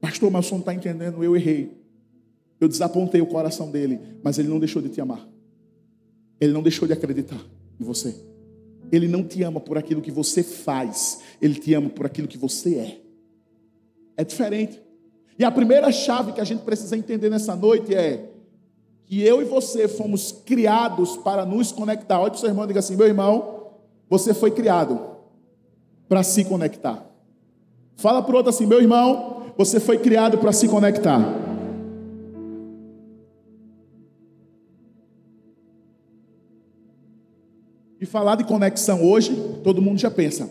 [0.00, 1.80] Pastor, mas você não está entendendo, eu errei.
[2.60, 5.26] Eu desapontei o coração dele, mas ele não deixou de te amar.
[6.42, 7.40] Ele não deixou de acreditar
[7.80, 8.16] em você.
[8.90, 12.36] Ele não te ama por aquilo que você faz, ele te ama por aquilo que
[12.36, 13.00] você é.
[14.16, 14.82] É diferente.
[15.38, 18.28] E a primeira chave que a gente precisa entender nessa noite é
[19.06, 22.18] que eu e você fomos criados para nos conectar.
[22.18, 23.68] Olha para o seu irmão e diga assim: meu irmão,
[24.10, 25.00] você foi criado
[26.08, 27.08] para se conectar.
[27.94, 31.51] Fala para o outro assim: meu irmão, você foi criado para se conectar.
[38.02, 40.50] E falar de conexão hoje, todo mundo já pensa: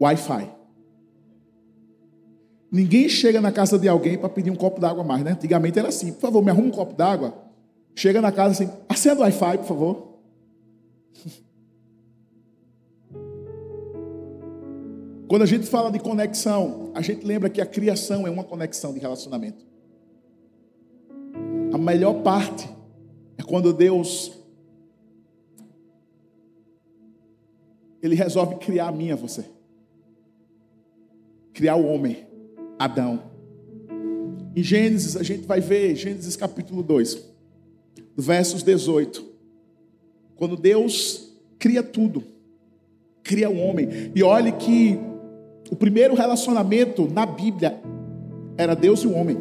[0.00, 0.50] Wi-Fi.
[2.72, 5.30] Ninguém chega na casa de alguém para pedir um copo d'água mais, né?
[5.30, 7.32] Antigamente era assim, por favor, me arruma um copo d'água.
[7.94, 10.18] Chega na casa assim, acenda o Wi-Fi, por favor.
[15.28, 18.92] Quando a gente fala de conexão, a gente lembra que a criação é uma conexão
[18.92, 19.64] de relacionamento.
[21.72, 22.68] A melhor parte
[23.38, 24.35] é quando Deus
[28.06, 29.44] ele resolve criar a minha você.
[31.52, 32.26] Criar o homem.
[32.78, 33.22] Adão.
[34.54, 37.22] Em Gênesis, a gente vai ver, Gênesis capítulo 2,
[38.16, 39.24] versos 18.
[40.36, 42.22] Quando Deus cria tudo,
[43.22, 43.88] cria o homem.
[44.14, 44.98] E olhe que
[45.70, 47.80] o primeiro relacionamento na Bíblia
[48.56, 49.36] era Deus e o homem.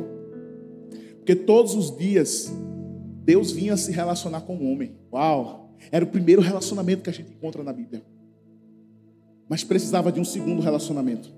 [1.17, 2.51] Porque todos os dias
[3.23, 4.93] Deus vinha se relacionar com o homem.
[5.12, 5.75] Uau!
[5.91, 8.04] Era o primeiro relacionamento que a gente encontra na Bíblia.
[9.47, 11.31] Mas precisava de um segundo relacionamento.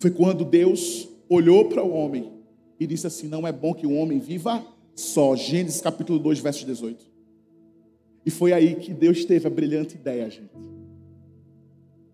[0.00, 2.32] Foi quando Deus olhou para o homem
[2.78, 4.64] e disse assim: Não é bom que o homem viva
[4.94, 5.36] só.
[5.36, 7.04] Gênesis capítulo 2, verso 18.
[8.24, 10.50] E foi aí que Deus teve a brilhante ideia, gente.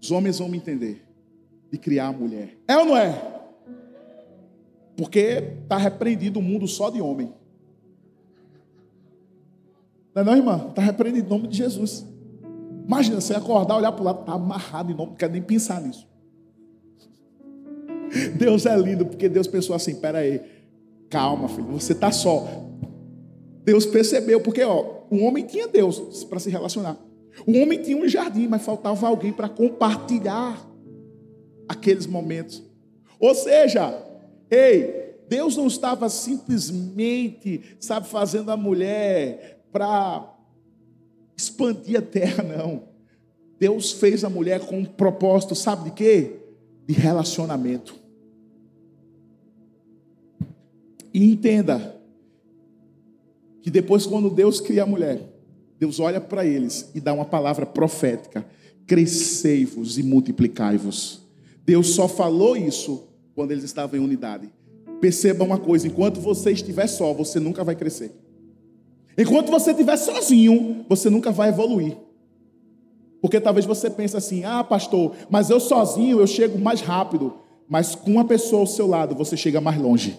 [0.00, 1.04] Os homens vão me entender.
[1.70, 2.57] De criar a mulher.
[2.66, 3.38] É ou não é?
[4.96, 5.20] Porque
[5.62, 7.31] está repreendido o mundo só de homem.
[10.14, 10.66] Não é não, irmã?
[10.70, 12.07] Está repreendido em nome de Jesus.
[12.88, 16.09] Imagina você acordar, olhar para o lado, está amarrado nome, não quero nem pensar nisso.
[18.38, 20.40] Deus é lindo, porque Deus pensou assim: pera aí,
[21.11, 22.48] calma, filho, você está só.
[23.62, 26.96] Deus percebeu, porque ó, o homem tinha Deus para se relacionar.
[27.46, 30.66] O homem tinha um jardim, mas faltava alguém para compartilhar
[31.68, 32.62] aqueles momentos.
[33.20, 34.03] Ou seja,
[34.51, 40.38] ei, Deus não estava simplesmente, sabe, fazendo a mulher para
[41.38, 42.88] expandir a terra, não.
[43.61, 46.33] Deus fez a mulher com um propósito, sabe de quê?
[46.85, 47.94] De relacionamento.
[51.14, 51.96] E entenda
[53.62, 55.33] que depois, quando Deus cria a mulher,
[55.79, 58.44] Deus olha para eles e dá uma palavra profética:
[58.87, 61.22] crescei-vos e multiplicai-vos.
[61.64, 64.51] Deus só falou isso quando eles estavam em unidade.
[65.01, 68.12] Perceba uma coisa: enquanto você estiver só, você nunca vai crescer.
[69.18, 71.96] Enquanto você estiver sozinho, você nunca vai evoluir.
[73.20, 77.35] Porque talvez você pense assim: ah, pastor, mas eu sozinho eu chego mais rápido.
[77.68, 80.18] Mas com uma pessoa ao seu lado, você chega mais longe.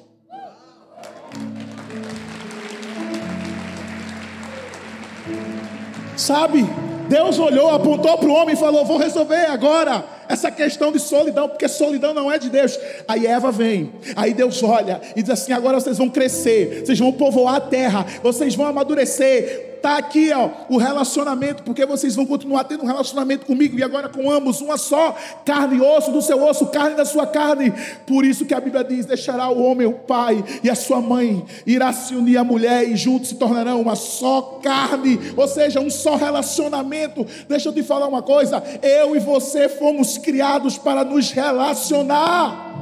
[6.17, 6.65] Sabe?
[7.07, 11.49] Deus olhou, apontou para o homem e falou: Vou resolver agora essa questão de solidão,
[11.49, 12.79] porque solidão não é de Deus.
[13.07, 17.11] Aí Eva vem, aí Deus olha e diz assim: Agora vocês vão crescer, vocês vão
[17.11, 22.65] povoar a terra, vocês vão amadurecer, Está aqui ó, o relacionamento, porque vocês vão continuar
[22.65, 25.15] tendo um relacionamento comigo e agora com ambos, uma só
[25.45, 27.73] carne e osso do seu osso, carne da sua carne.
[28.05, 31.45] Por isso que a Bíblia diz: deixará o homem o pai e a sua mãe,
[31.65, 35.89] irá se unir à mulher e juntos se tornarão uma só carne, ou seja, um
[35.89, 37.25] só relacionamento.
[37.47, 42.75] Deixa eu te falar uma coisa: eu e você fomos criados para nos relacionar,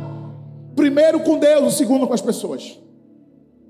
[0.75, 2.86] primeiro com Deus, segundo com as pessoas.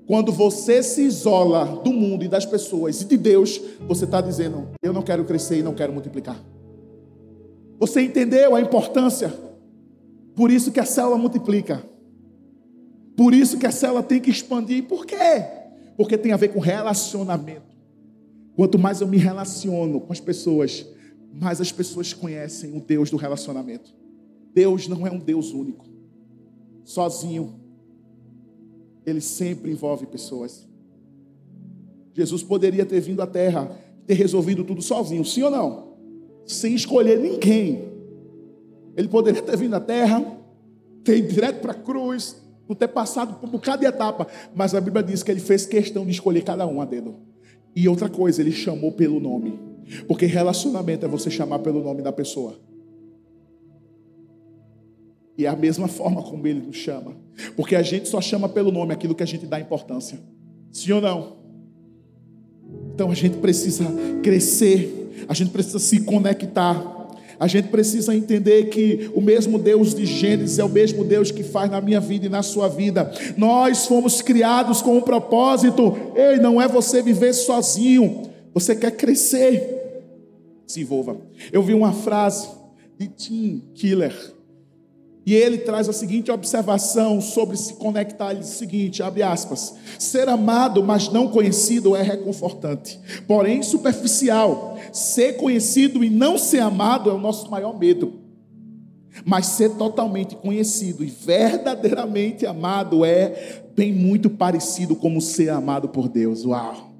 [0.08, 4.66] Quando você se isola do mundo e das pessoas e de Deus, você está dizendo:
[4.82, 6.42] Eu não quero crescer e não quero multiplicar.
[7.78, 9.30] Você entendeu a importância?
[10.34, 11.84] Por isso que a célula multiplica.
[13.14, 14.84] Por isso que a célula tem que expandir.
[14.84, 15.44] Por quê?
[15.94, 17.76] Porque tem a ver com relacionamento.
[18.56, 20.86] Quanto mais eu me relaciono com as pessoas,
[21.30, 23.94] mais as pessoas conhecem o Deus do relacionamento.
[24.54, 25.84] Deus não é um Deus único,
[26.82, 27.67] sozinho
[29.08, 30.66] ele sempre envolve pessoas.
[32.14, 33.70] Jesus poderia ter vindo à terra,
[34.06, 35.96] ter resolvido tudo sozinho, sim ou não?
[36.46, 37.88] Sem escolher ninguém.
[38.96, 40.38] Ele poderia ter vindo à terra,
[41.04, 42.36] ter ido direto para a cruz,
[42.68, 45.64] não ter passado por um bocado de etapa, mas a Bíblia diz que ele fez
[45.64, 47.14] questão de escolher cada um a dedo.
[47.74, 49.58] E outra coisa, ele chamou pelo nome.
[50.06, 52.58] Porque relacionamento é você chamar pelo nome da pessoa.
[55.38, 57.16] E é a mesma forma como ele nos chama.
[57.54, 60.18] Porque a gente só chama pelo nome aquilo que a gente dá importância.
[60.72, 61.36] Sim ou não?
[62.92, 63.84] Então a gente precisa
[64.20, 66.96] crescer, a gente precisa se conectar.
[67.38, 71.44] A gente precisa entender que o mesmo Deus de Gênesis é o mesmo Deus que
[71.44, 73.12] faz na minha vida e na sua vida.
[73.36, 75.96] Nós fomos criados com um propósito.
[76.16, 78.28] Ei, não é você viver sozinho.
[78.52, 80.02] Você quer crescer.
[80.66, 81.16] Se envolva.
[81.52, 82.48] Eu vi uma frase
[82.98, 84.36] de Tim Killer
[85.28, 88.30] e ele traz a seguinte observação sobre se conectar.
[88.30, 89.74] Ele diz o seguinte: abre aspas.
[89.98, 94.78] Ser amado, mas não conhecido é reconfortante, porém superficial.
[94.90, 98.20] Ser conhecido e não ser amado é o nosso maior medo.
[99.22, 106.08] Mas ser totalmente conhecido e verdadeiramente amado é bem muito parecido como ser amado por
[106.08, 106.46] Deus.
[106.46, 106.90] Uau!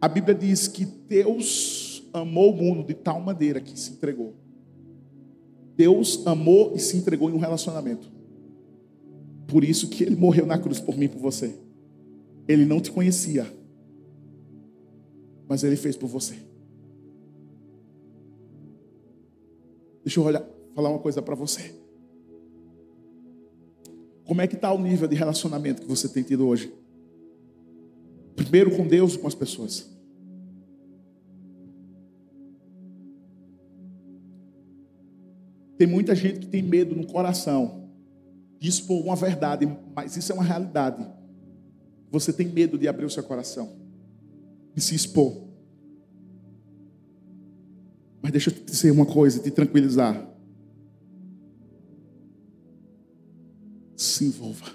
[0.00, 4.45] A Bíblia diz que Deus amou o mundo de tal maneira que se entregou
[5.76, 8.10] Deus amou e se entregou em um relacionamento.
[9.46, 11.54] Por isso que ele morreu na cruz por mim e por você.
[12.48, 13.46] Ele não te conhecia,
[15.48, 16.34] mas ele fez por você.
[20.02, 21.74] Deixa eu olhar, falar uma coisa para você.
[24.24, 26.72] Como é que está o nível de relacionamento que você tem tido hoje?
[28.34, 29.95] Primeiro com Deus e com as pessoas.
[35.76, 37.90] Tem muita gente que tem medo no coração
[38.58, 41.06] de expor uma verdade, mas isso é uma realidade.
[42.10, 43.76] Você tem medo de abrir o seu coração
[44.74, 45.46] e se expor.
[48.22, 50.26] Mas deixa eu te dizer uma coisa, te tranquilizar.
[53.96, 54.66] Se envolva.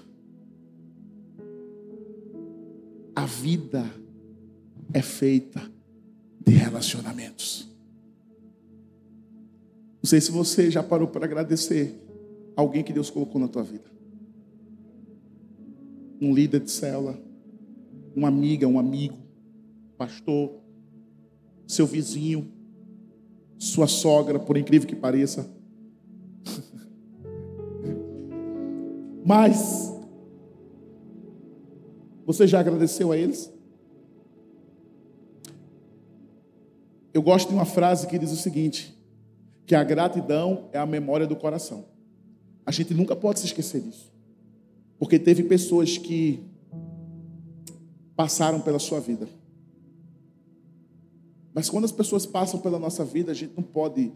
[3.14, 3.84] A vida
[4.92, 5.60] é feita
[6.40, 7.71] de relacionamentos.
[10.02, 11.96] Não sei se você já parou para agradecer
[12.56, 13.84] alguém que Deus colocou na tua vida.
[16.20, 17.16] Um líder de célula,
[18.14, 19.16] uma amiga, um amigo,
[19.96, 20.58] pastor,
[21.68, 22.50] seu vizinho,
[23.56, 25.48] sua sogra, por incrível que pareça.
[29.24, 29.92] Mas
[32.26, 33.52] você já agradeceu a eles?
[37.14, 39.00] Eu gosto de uma frase que diz o seguinte:
[39.66, 41.86] que a gratidão é a memória do coração.
[42.64, 44.12] A gente nunca pode se esquecer disso.
[44.98, 46.44] Porque teve pessoas que
[48.14, 49.28] passaram pela sua vida.
[51.54, 54.12] Mas quando as pessoas passam pela nossa vida, a gente não pode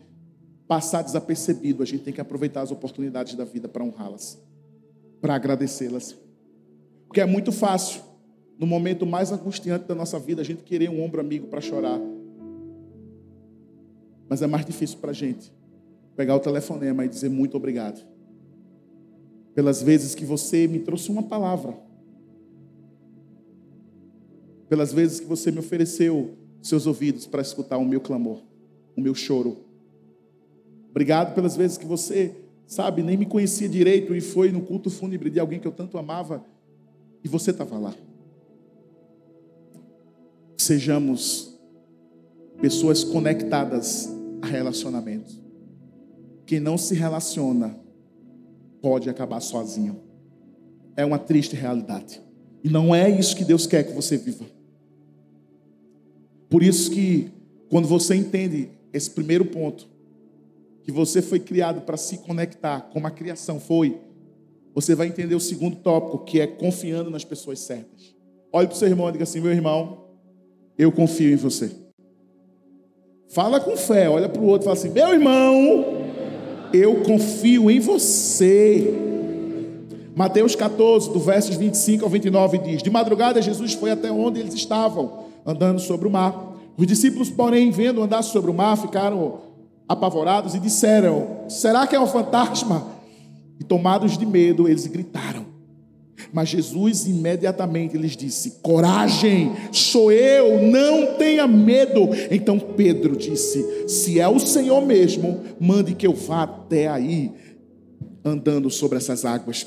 [0.66, 1.82] passar desapercebido.
[1.82, 4.40] A gente tem que aproveitar as oportunidades da vida para honrá-las,
[5.20, 6.16] para agradecê-las.
[7.06, 8.00] Porque é muito fácil,
[8.58, 12.00] no momento mais angustiante da nossa vida, a gente querer um ombro amigo para chorar.
[14.28, 15.52] Mas é mais difícil para a gente
[16.16, 18.04] pegar o telefonema e dizer muito obrigado.
[19.54, 21.76] Pelas vezes que você me trouxe uma palavra.
[24.68, 28.42] Pelas vezes que você me ofereceu seus ouvidos para escutar o meu clamor,
[28.96, 29.58] o meu choro.
[30.90, 32.34] Obrigado pelas vezes que você,
[32.66, 35.96] sabe, nem me conhecia direito e foi no culto fúnebre de alguém que eu tanto
[35.98, 36.44] amava
[37.22, 37.94] e você estava lá.
[40.56, 41.54] Sejamos
[42.60, 44.15] pessoas conectadas
[44.46, 45.40] a relacionamentos.
[46.46, 47.78] Quem não se relaciona
[48.80, 50.00] pode acabar sozinho.
[50.96, 52.22] É uma triste realidade.
[52.62, 54.44] E não é isso que Deus quer que você viva.
[56.48, 57.30] Por isso que
[57.68, 59.88] quando você entende esse primeiro ponto,
[60.82, 64.00] que você foi criado para se conectar como a criação foi,
[64.72, 68.14] você vai entender o segundo tópico, que é confiando nas pessoas certas.
[68.52, 70.06] Olhe para o seu irmão e diga assim: meu irmão,
[70.78, 71.85] eu confio em você.
[73.28, 75.84] Fala com fé, olha para o outro e fala assim: meu irmão,
[76.72, 78.94] eu confio em você.
[80.14, 84.54] Mateus 14, do versos 25 ao 29 diz: De madrugada Jesus foi até onde eles
[84.54, 86.54] estavam, andando sobre o mar.
[86.76, 89.40] Os discípulos, porém, vendo andar sobre o mar, ficaram
[89.88, 92.86] apavorados e disseram: Será que é um fantasma?
[93.58, 95.35] E tomados de medo, eles gritaram.
[96.32, 102.08] Mas Jesus imediatamente lhes disse: Coragem, sou eu, não tenha medo.
[102.30, 107.32] Então Pedro disse: Se é o Senhor mesmo, mande que eu vá até aí,
[108.24, 109.66] andando sobre essas águas.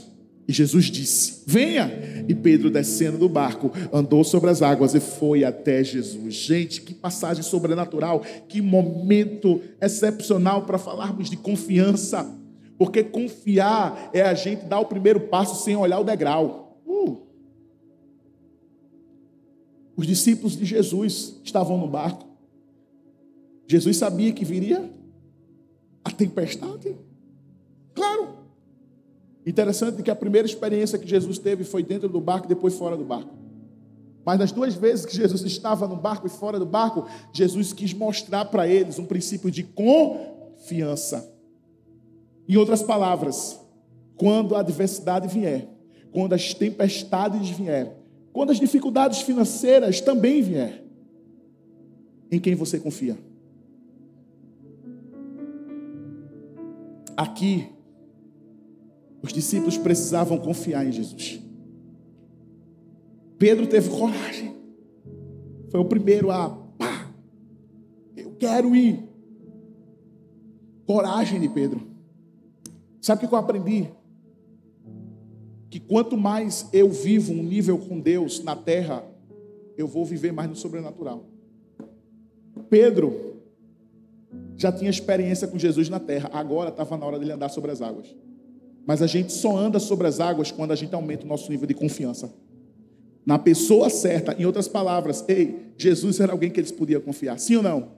[0.50, 1.92] E Jesus disse: Venha.
[2.28, 6.34] E Pedro, descendo do barco, andou sobre as águas e foi até Jesus.
[6.34, 12.28] Gente, que passagem sobrenatural, que momento excepcional para falarmos de confiança.
[12.80, 16.82] Porque confiar é a gente dar o primeiro passo sem olhar o degrau.
[16.88, 17.18] Uh.
[19.98, 22.26] Os discípulos de Jesus estavam no barco.
[23.68, 24.90] Jesus sabia que viria
[26.06, 26.96] a tempestade.
[27.94, 28.38] Claro.
[29.46, 32.96] Interessante que a primeira experiência que Jesus teve foi dentro do barco e depois fora
[32.96, 33.34] do barco.
[34.24, 37.94] Mas nas duas vezes que Jesus estava no barco e fora do barco, Jesus quis
[37.94, 41.29] mostrar para eles um princípio de confiança.
[42.50, 43.64] Em outras palavras,
[44.18, 45.70] quando a adversidade vier,
[46.12, 47.96] quando as tempestades vier,
[48.34, 50.84] quando as dificuldades financeiras também vier,
[52.32, 53.16] em quem você confia?
[57.16, 57.68] Aqui,
[59.22, 61.40] os discípulos precisavam confiar em Jesus.
[63.38, 64.56] Pedro teve coragem.
[65.70, 67.12] Foi o primeiro a, pá,
[68.18, 69.08] eu quero ir.
[70.88, 71.89] Coragem de Pedro.
[73.10, 73.90] Sabe o que eu aprendi?
[75.68, 79.04] Que quanto mais eu vivo um nível com Deus na terra,
[79.76, 81.26] eu vou viver mais no sobrenatural.
[82.70, 83.42] Pedro
[84.56, 87.82] já tinha experiência com Jesus na terra, agora estava na hora dele andar sobre as
[87.82, 88.16] águas.
[88.86, 91.66] Mas a gente só anda sobre as águas quando a gente aumenta o nosso nível
[91.66, 92.32] de confiança.
[93.26, 97.56] Na pessoa certa, em outras palavras, ei, Jesus era alguém que eles podiam confiar, sim
[97.56, 97.94] ou não?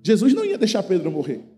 [0.00, 1.53] Jesus não ia deixar Pedro morrer.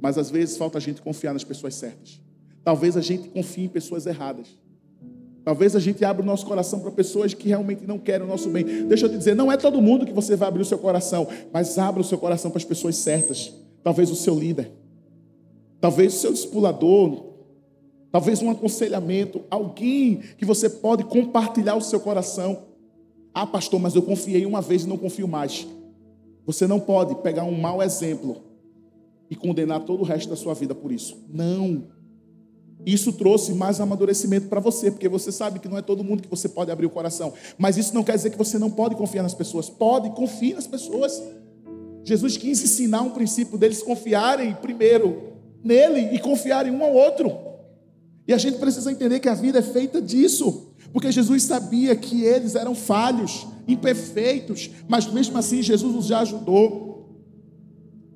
[0.00, 2.20] Mas às vezes falta a gente confiar nas pessoas certas.
[2.64, 4.48] Talvez a gente confie em pessoas erradas.
[5.44, 8.50] Talvez a gente abra o nosso coração para pessoas que realmente não querem o nosso
[8.50, 8.64] bem.
[8.86, 11.26] Deixa eu te dizer, não é todo mundo que você vai abrir o seu coração,
[11.52, 13.52] mas abra o seu coração para as pessoas certas.
[13.82, 14.70] Talvez o seu líder,
[15.80, 17.28] talvez o seu discipulador,
[18.10, 22.64] Talvez um aconselhamento, alguém que você pode compartilhar o seu coração.
[23.34, 25.66] Ah, pastor, mas eu confiei uma vez e não confio mais.
[26.46, 28.47] Você não pode pegar um mau exemplo
[29.30, 31.16] e condenar todo o resto da sua vida por isso.
[31.28, 31.84] Não.
[32.86, 36.28] Isso trouxe mais amadurecimento para você, porque você sabe que não é todo mundo que
[36.28, 37.32] você pode abrir o coração.
[37.58, 39.68] Mas isso não quer dizer que você não pode confiar nas pessoas.
[39.68, 41.22] Pode, confie nas pessoas.
[42.04, 45.28] Jesus quis ensinar um princípio deles confiarem primeiro
[45.62, 47.36] nele e confiarem um ao outro.
[48.26, 52.22] E a gente precisa entender que a vida é feita disso, porque Jesus sabia que
[52.24, 57.08] eles eram falhos, imperfeitos, mas mesmo assim Jesus os já ajudou.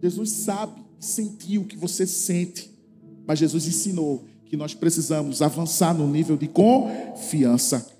[0.02, 2.70] Jesus sabe, sentiu o que você sente,
[3.26, 7.90] mas Jesus ensinou que nós precisamos avançar no nível de confiança.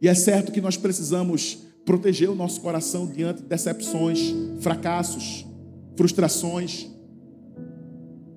[0.00, 5.44] E é certo que nós precisamos proteger o nosso coração diante de decepções, fracassos,
[5.96, 6.88] frustrações.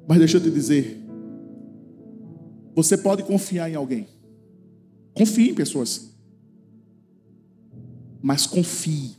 [0.08, 1.02] Mas deixa eu te dizer,
[2.76, 4.08] você pode confiar em alguém.
[5.14, 6.12] Confie em pessoas.
[8.22, 9.12] Mas confie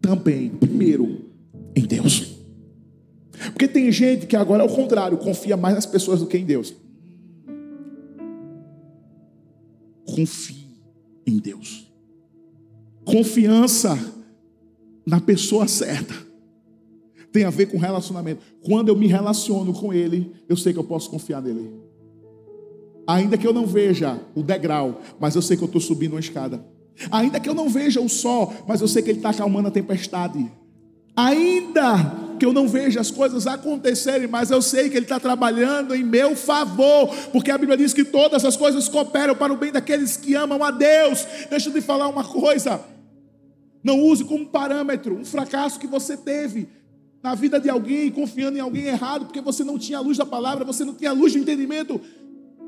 [0.00, 1.33] também, primeiro,
[1.74, 2.34] em Deus.
[3.52, 6.44] Porque tem gente que agora é o contrário, confia mais nas pessoas do que em
[6.44, 6.74] Deus.
[10.06, 10.68] Confie
[11.26, 11.92] em Deus.
[13.04, 13.98] Confiança
[15.06, 16.14] na pessoa certa
[17.34, 18.40] tem a ver com relacionamento.
[18.62, 21.68] Quando eu me relaciono com Ele, eu sei que eu posso confiar nele.
[23.08, 26.20] Ainda que eu não veja o degrau, mas eu sei que eu estou subindo uma
[26.20, 26.64] escada.
[27.10, 29.70] Ainda que eu não veja o sol, mas eu sei que Ele está acalmando a
[29.72, 30.48] tempestade.
[31.16, 35.94] Ainda que eu não veja as coisas acontecerem, mas eu sei que Ele está trabalhando
[35.94, 39.70] em meu favor, porque a Bíblia diz que todas as coisas cooperam para o bem
[39.70, 41.24] daqueles que amam a Deus.
[41.48, 42.80] Deixa eu te falar uma coisa.
[43.82, 46.68] Não use como parâmetro um fracasso que você teve
[47.22, 50.26] na vida de alguém, confiando em alguém errado, porque você não tinha a luz da
[50.26, 52.00] palavra, você não tinha a luz do entendimento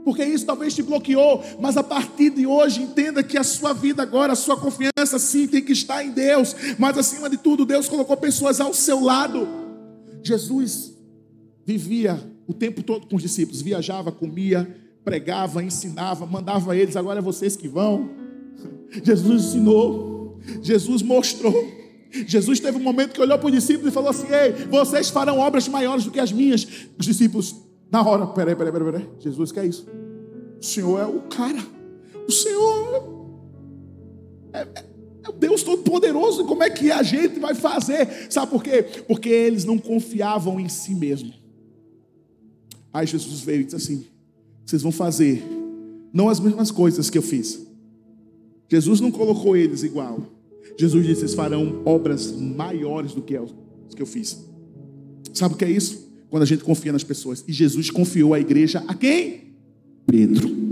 [0.07, 4.04] porque isso talvez te bloqueou, mas a partir de hoje entenda que a sua vida
[4.04, 7.88] agora, a sua confiança sim tem que estar em Deus, mas acima de tudo, Deus
[7.88, 9.48] colocou pessoas ao seu lado.
[10.22, 10.96] Jesus
[11.64, 17.22] vivia o tempo todo com os discípulos, viajava, comia, pregava, ensinava, mandava eles, agora é
[17.22, 18.09] vocês que vão.
[19.02, 21.52] Jesus ensinou, Jesus mostrou.
[22.28, 25.40] Jesus teve um momento que olhou para os discípulos e falou assim: Ei, vocês farão
[25.40, 26.64] obras maiores do que as minhas.
[26.96, 27.57] Os discípulos,
[27.91, 29.09] na hora, peraí, peraí, peraí, peraí.
[29.20, 29.87] Jesus, que é isso?
[30.61, 31.64] O Senhor é o cara.
[32.26, 33.16] O Senhor
[34.53, 34.84] é, é,
[35.24, 36.45] é o Deus Todo-Poderoso.
[36.47, 38.30] Como é que a gente vai fazer?
[38.30, 38.82] Sabe por quê?
[39.07, 41.32] Porque eles não confiavam em si mesmo.
[42.93, 44.07] Aí Jesus veio e disse assim:
[44.64, 45.45] Vocês vão fazer
[46.12, 47.66] não as mesmas coisas que eu fiz.
[48.68, 50.20] Jesus não colocou eles igual.
[50.78, 53.51] Jesus disse: Vocês farão obras maiores do que as
[53.95, 54.45] que eu fiz.
[55.32, 56.05] Sabe o que é isso?
[56.31, 57.45] Quando a gente confia nas pessoas.
[57.47, 59.55] E Jesus confiou a igreja a quem?
[60.07, 60.66] Pedro.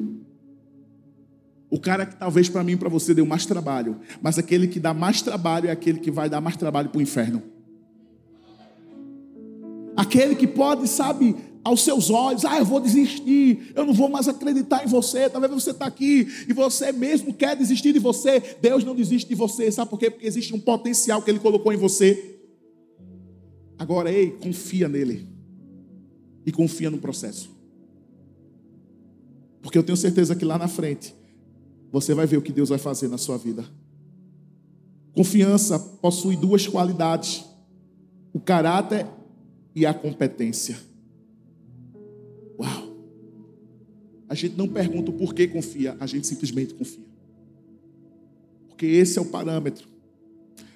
[1.71, 4.95] O cara que talvez para mim para você deu mais trabalho, mas aquele que dá
[4.95, 7.43] mais trabalho é aquele que vai dar mais trabalho para o inferno.
[9.97, 11.35] Aquele que pode, sabe,
[11.65, 15.29] aos seus olhos, ah, eu vou desistir, eu não vou mais acreditar em você.
[15.29, 18.41] Talvez você está aqui e você mesmo quer desistir de você.
[18.61, 20.11] Deus não desiste de você, sabe por quê?
[20.11, 22.39] Porque existe um potencial que Ele colocou em você.
[23.79, 25.34] Agora, ei, confia nele
[26.47, 27.51] e confia no processo.
[29.63, 31.15] Porque eu tenho certeza que lá na frente
[31.91, 33.65] você vai ver o que Deus vai fazer na sua vida.
[35.15, 37.45] Confiança possui duas qualidades:
[38.33, 39.07] o caráter
[39.75, 40.77] e a competência.
[42.59, 42.95] Uau!
[44.29, 47.05] A gente não pergunta o porquê confia, a gente simplesmente confia.
[48.69, 49.87] Porque esse é o parâmetro.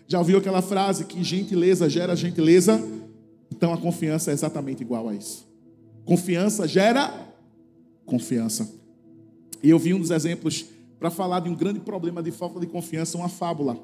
[0.06, 2.80] Já ouviu aquela frase que gentileza gera gentileza?
[3.50, 5.47] Então a confiança é exatamente igual a isso.
[6.08, 7.12] Confiança gera
[8.06, 8.66] confiança.
[9.62, 10.64] E eu vi um dos exemplos
[10.98, 13.78] para falar de um grande problema de falta de confiança, uma fábula,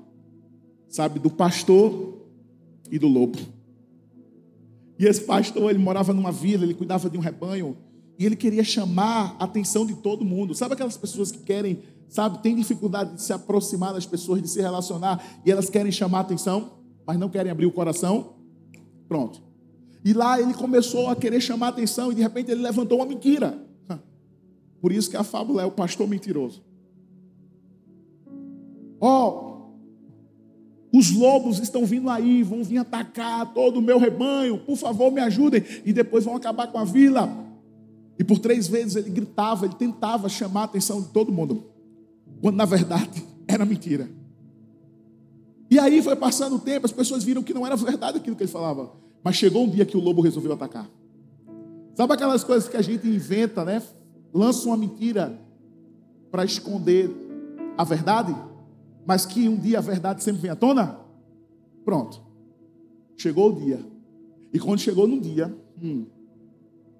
[0.88, 2.26] sabe, do pastor
[2.90, 3.38] e do lobo.
[4.98, 7.76] E esse pastor, ele morava numa vila, ele cuidava de um rebanho,
[8.18, 10.54] e ele queria chamar a atenção de todo mundo.
[10.54, 14.62] Sabe aquelas pessoas que querem, sabe, tem dificuldade de se aproximar das pessoas, de se
[14.62, 16.70] relacionar, e elas querem chamar a atenção,
[17.06, 18.32] mas não querem abrir o coração?
[19.06, 19.42] Pronto.
[20.04, 23.06] E lá ele começou a querer chamar a atenção e de repente ele levantou uma
[23.06, 23.58] mentira.
[24.84, 26.62] Por isso que a fábula é o pastor mentiroso.
[29.00, 34.76] Ó, oh, os lobos estão vindo aí, vão vir atacar todo o meu rebanho, por
[34.76, 35.64] favor me ajudem.
[35.86, 37.34] E depois vão acabar com a vila.
[38.18, 41.64] E por três vezes ele gritava, ele tentava chamar a atenção de todo mundo,
[42.42, 44.08] quando na verdade era mentira.
[45.70, 48.42] E aí foi passando o tempo, as pessoas viram que não era verdade aquilo que
[48.42, 48.92] ele falava.
[49.24, 50.86] Mas chegou um dia que o lobo resolveu atacar.
[51.94, 53.82] Sabe aquelas coisas que a gente inventa, né?
[54.34, 55.40] Lança uma mentira
[56.30, 57.10] para esconder
[57.78, 58.36] a verdade,
[59.06, 61.00] mas que um dia a verdade sempre vem à tona?
[61.84, 62.20] Pronto.
[63.16, 63.80] Chegou o dia.
[64.52, 66.04] E quando chegou no dia, hum,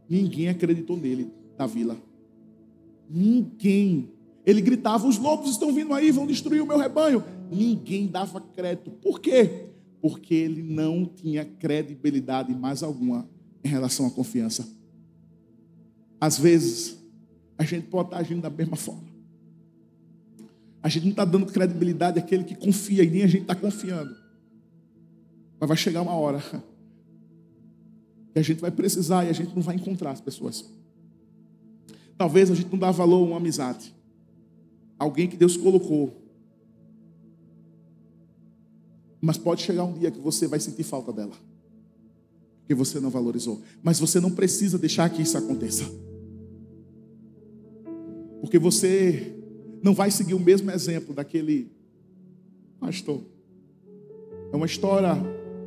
[0.08, 1.96] ninguém acreditou nele da vila.
[3.10, 4.10] Ninguém.
[4.46, 7.22] Ele gritava: Os lobos estão vindo aí, vão destruir o meu rebanho.
[7.50, 8.90] Ninguém dava crédito.
[8.92, 9.73] Por quê?
[10.04, 13.26] Porque ele não tinha credibilidade mais alguma
[13.64, 14.68] em relação à confiança.
[16.20, 16.98] Às vezes,
[17.56, 19.08] a gente pode estar agindo da mesma forma.
[20.82, 24.14] A gente não está dando credibilidade àquele que confia e nem a gente está confiando.
[25.58, 26.42] Mas vai chegar uma hora
[28.34, 30.70] que a gente vai precisar e a gente não vai encontrar as pessoas.
[32.18, 33.94] Talvez a gente não dá valor a uma amizade.
[34.98, 36.23] Alguém que Deus colocou.
[39.24, 41.32] Mas pode chegar um dia que você vai sentir falta dela.
[42.60, 43.62] Porque você não valorizou.
[43.82, 45.84] Mas você não precisa deixar que isso aconteça.
[48.42, 49.34] Porque você
[49.82, 51.72] não vai seguir o mesmo exemplo daquele
[52.78, 53.22] pastor.
[54.52, 55.14] É uma história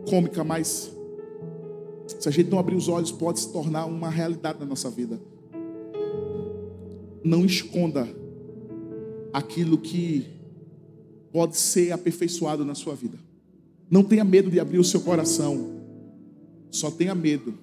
[0.07, 0.91] cômica, mas
[2.07, 5.19] se a gente não abrir os olhos, pode se tornar uma realidade na nossa vida.
[7.23, 8.07] Não esconda
[9.33, 10.27] aquilo que
[11.31, 13.26] pode ser aperfeiçoado na sua vida.
[13.89, 15.77] Não tenha medo de abrir o seu coração.
[16.69, 17.53] Só tenha medo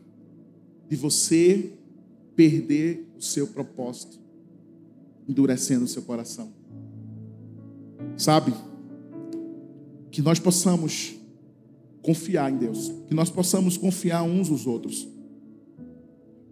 [0.89, 1.73] de você
[2.35, 4.19] perder o seu propósito,
[5.29, 6.53] endurecendo o seu coração.
[8.17, 8.55] Sabe?
[10.11, 11.15] Que nós possamos
[12.03, 15.09] confiar em Deus, que nós possamos confiar uns nos outros.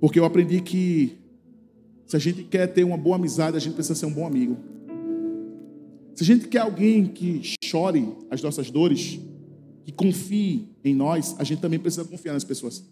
[0.01, 1.19] Porque eu aprendi que
[2.07, 4.57] se a gente quer ter uma boa amizade, a gente precisa ser um bom amigo.
[6.15, 9.21] Se a gente quer alguém que chore as nossas dores,
[9.85, 12.85] que confie em nós, a gente também precisa confiar nas pessoas.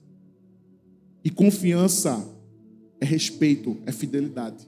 [1.24, 2.26] E confiança
[3.00, 4.66] é respeito, é fidelidade.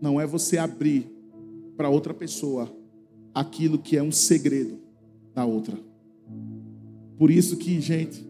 [0.00, 1.06] Não é você abrir
[1.76, 2.72] para outra pessoa
[3.34, 4.78] aquilo que é um segredo
[5.34, 5.78] da outra.
[7.16, 8.24] Por isso que, gente,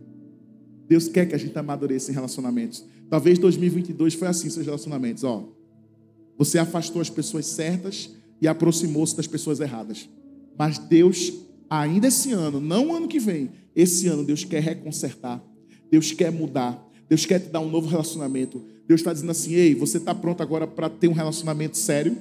[0.86, 2.84] Deus quer que a gente amadureça em relacionamentos.
[3.10, 5.46] Talvez 2022 foi assim seus relacionamentos, ó.
[6.36, 10.08] Você afastou as pessoas certas e aproximou-se das pessoas erradas.
[10.58, 11.32] Mas Deus,
[11.68, 15.42] ainda esse ano, não o ano que vem, esse ano Deus quer reconsertar.
[15.90, 16.84] Deus quer mudar.
[17.08, 18.62] Deus quer te dar um novo relacionamento.
[18.86, 22.16] Deus está dizendo assim: ei, você está pronto agora para ter um relacionamento sério?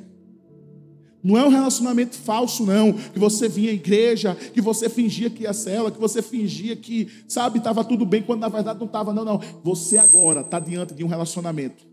[1.23, 2.93] Não é um relacionamento falso, não.
[2.93, 7.07] Que você vinha à igreja, que você fingia que ia cela, que você fingia que,
[7.27, 9.13] sabe, estava tudo bem, quando na verdade não estava.
[9.13, 9.41] Não, não.
[9.63, 11.85] Você agora está diante de um relacionamento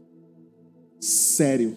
[1.01, 1.77] sério.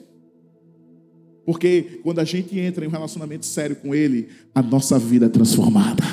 [1.47, 5.29] Porque quando a gente entra em um relacionamento sério com Ele, a nossa vida é
[5.29, 6.03] transformada.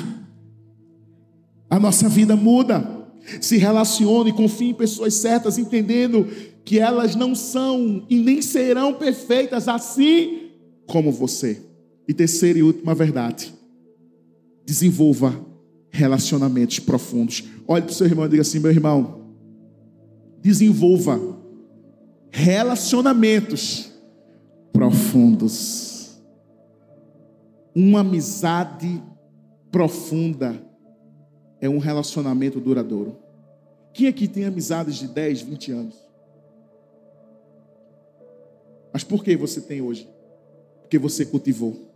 [1.69, 3.05] A nossa vida muda.
[3.41, 6.25] Se relacione, confie em pessoas certas, entendendo
[6.63, 10.51] que elas não são e nem serão perfeitas assim
[10.87, 11.61] como você.
[12.07, 13.53] E terceira e última verdade:
[14.65, 15.45] desenvolva
[15.91, 17.43] relacionamentos profundos.
[17.67, 19.33] Olhe para o seu irmão e diga assim: meu irmão,
[20.41, 21.19] desenvolva
[22.31, 23.94] relacionamentos
[24.75, 26.19] profundos.
[27.73, 29.01] Uma amizade
[29.71, 30.61] profunda
[31.61, 33.17] é um relacionamento duradouro.
[33.93, 35.95] Quem aqui tem amizades de 10, 20 anos?
[38.91, 40.09] Mas por que você tem hoje?
[40.81, 41.89] Porque você cultivou.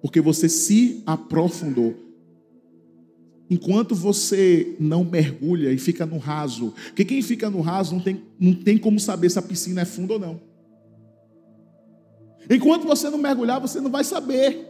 [0.00, 1.96] Porque você se aprofundou.
[3.50, 8.22] Enquanto você não mergulha e fica no raso, porque quem fica no raso não tem,
[8.38, 10.49] não tem como saber se a piscina é funda ou não.
[12.48, 14.66] Enquanto você não mergulhar, você não vai saber.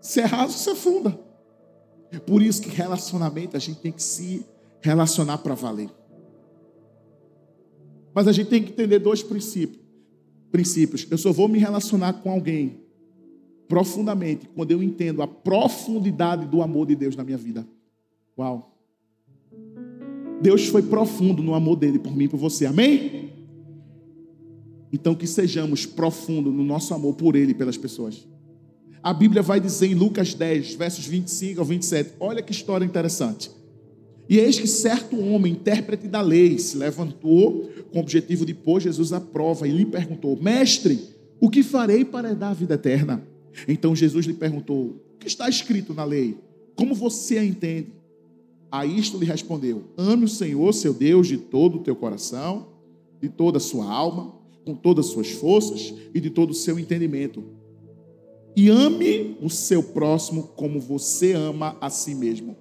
[0.00, 1.18] Se é raso, se é funda.
[2.26, 4.46] Por isso que relacionamento a gente tem que se
[4.80, 5.90] relacionar para valer.
[8.14, 9.80] Mas a gente tem que entender dois princípios
[10.50, 11.06] princípios.
[11.10, 12.80] Eu só vou me relacionar com alguém
[13.68, 17.66] profundamente quando eu entendo a profundidade do amor de Deus na minha vida.
[18.36, 18.76] Uau!
[20.42, 22.66] Deus foi profundo no amor dele por mim e por você.
[22.66, 23.19] Amém?
[24.92, 28.26] Então que sejamos profundos no nosso amor por ele e pelas pessoas.
[29.02, 32.14] A Bíblia vai dizer em Lucas 10, versos 25 ao 27.
[32.20, 33.50] Olha que história interessante.
[34.28, 38.80] E eis que certo homem, intérprete da lei, se levantou com o objetivo de pôr
[38.80, 41.00] Jesus à prova e lhe perguntou: Mestre,
[41.40, 43.26] o que farei para dar a vida eterna?
[43.66, 46.36] Então Jesus lhe perguntou: O que está escrito na lei?
[46.76, 47.88] Como você a entende?
[48.70, 52.68] A isto lhe respondeu: Ame o Senhor, seu Deus, de todo o teu coração,
[53.20, 54.32] de toda a sua alma,
[54.64, 57.42] com todas as suas forças e de todo o seu entendimento.
[58.56, 62.56] E ame o seu próximo como você ama a si mesmo.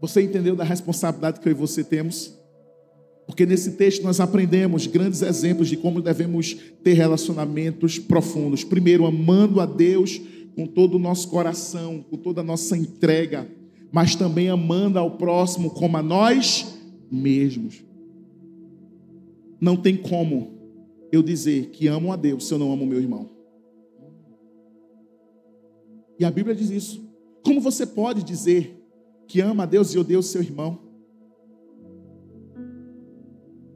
[0.00, 2.36] Você entendeu da responsabilidade que eu e você temos?
[3.26, 8.64] Porque nesse texto nós aprendemos grandes exemplos de como devemos ter relacionamentos profundos.
[8.64, 10.20] Primeiro, amando a Deus
[10.54, 13.48] com todo o nosso coração, com toda a nossa entrega,
[13.90, 16.78] mas também amando ao próximo como a nós
[17.10, 17.82] mesmos.
[19.62, 20.58] Não tem como
[21.12, 23.30] eu dizer que amo a Deus se eu não amo meu irmão.
[26.18, 27.08] E a Bíblia diz isso.
[27.44, 28.76] Como você pode dizer
[29.28, 30.80] que ama a Deus e odeia o seu irmão?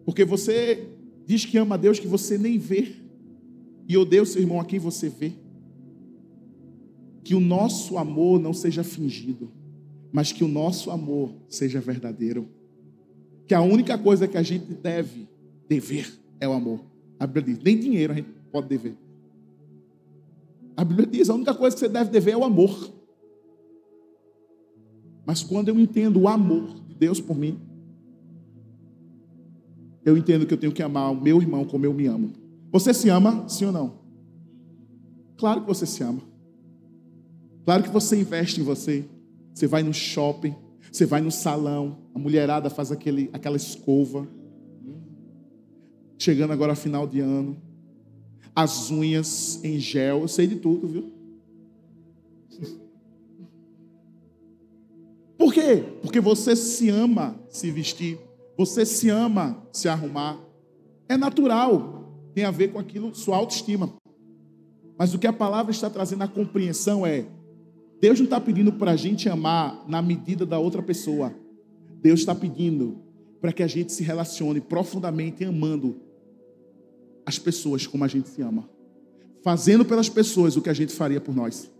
[0.05, 0.89] Porque você
[1.24, 2.97] diz que ama a Deus que você nem vê,
[3.89, 5.34] e odeia o seu irmão a quem você vê.
[7.22, 9.53] Que o nosso amor não seja fingido,
[10.11, 12.49] mas que o nosso amor seja verdadeiro.
[13.47, 15.36] Que a única coisa que a gente deve
[15.69, 16.81] dever é o amor.
[17.19, 18.97] A Bíblia diz: nem dinheiro a gente pode dever.
[20.77, 22.93] A Bíblia diz: a única coisa que você deve dever é o amor.
[25.25, 27.59] Mas quando eu entendo o amor de Deus por mim,
[30.05, 32.33] eu entendo que eu tenho que amar o meu irmão como eu me amo.
[32.71, 33.99] Você se ama, sim ou não?
[35.37, 36.21] Claro que você se ama.
[37.64, 39.05] Claro que você investe em você.
[39.53, 40.55] Você vai no shopping,
[40.93, 44.29] você vai no salão, a mulherada faz aquele, aquela escova.
[46.19, 47.57] Chegando agora ao final de ano.
[48.55, 51.12] As unhas em gel, eu sei de tudo, viu?
[55.37, 55.85] Por quê?
[56.01, 58.19] Porque você se ama se vestir.
[58.57, 60.39] Você se ama se arrumar.
[61.09, 62.11] É natural.
[62.35, 63.93] Tem a ver com aquilo, sua autoestima.
[64.99, 67.27] Mas o que a palavra está trazendo a compreensão é:
[68.01, 71.35] Deus não está pedindo para a gente amar na medida da outra pessoa.
[72.01, 72.99] Deus está pedindo
[73.41, 76.05] para que a gente se relacione profundamente amando
[77.27, 78.68] as pessoas como a gente se ama.
[79.43, 81.70] Fazendo pelas pessoas o que a gente faria por nós.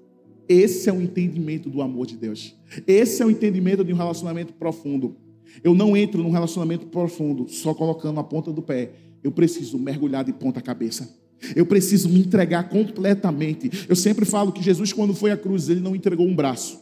[0.49, 2.55] Esse é o entendimento do amor de Deus.
[2.87, 5.17] Esse é o entendimento de um relacionamento profundo.
[5.63, 8.91] Eu não entro num relacionamento profundo só colocando a ponta do pé.
[9.23, 11.09] Eu preciso mergulhar de ponta cabeça.
[11.55, 13.71] Eu preciso me entregar completamente.
[13.89, 16.81] Eu sempre falo que Jesus, quando foi à cruz, ele não entregou um braço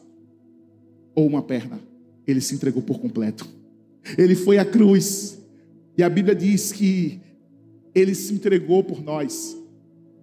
[1.15, 1.81] ou uma perna.
[2.27, 3.49] Ele se entregou por completo.
[4.17, 5.39] Ele foi à cruz.
[5.97, 7.21] E a Bíblia diz que
[7.95, 9.57] ele se entregou por nós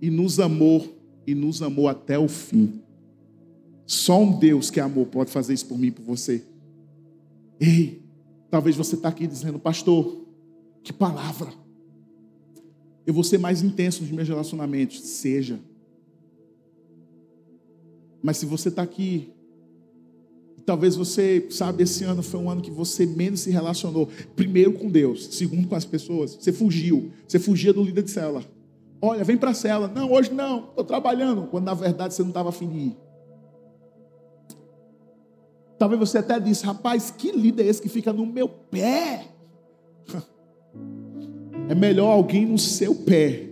[0.01, 2.81] e nos amou e nos amou até o fim.
[3.85, 6.43] Só um Deus que é amor pode fazer isso por mim e por você.
[7.59, 8.01] Ei,
[8.51, 10.25] Talvez você está aqui dizendo, pastor,
[10.83, 11.53] que palavra.
[13.07, 14.99] Eu vou ser mais intenso nos meus relacionamentos.
[14.99, 15.57] Seja.
[18.21, 19.31] Mas se você está aqui,
[20.71, 24.07] talvez você, sabe, esse ano foi um ano que você menos se relacionou.
[24.37, 26.37] Primeiro com Deus, segundo com as pessoas.
[26.39, 27.11] Você fugiu.
[27.27, 28.41] Você fugia do líder de cela.
[29.01, 29.89] Olha, vem para a cela.
[29.89, 31.45] Não, hoje não, estou trabalhando.
[31.47, 32.97] Quando na verdade você não estava afim de ir.
[35.77, 39.25] Talvez você até disse, rapaz, que líder é esse que fica no meu pé?
[41.69, 43.49] É melhor alguém no seu pé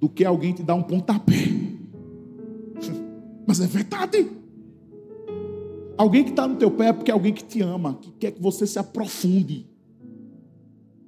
[0.00, 1.46] do que alguém te dar um pontapé.
[3.46, 4.36] Mas é verdade.
[5.96, 8.32] Alguém que está no teu pé é porque é alguém que te ama, que quer
[8.32, 9.66] que você se aprofunde,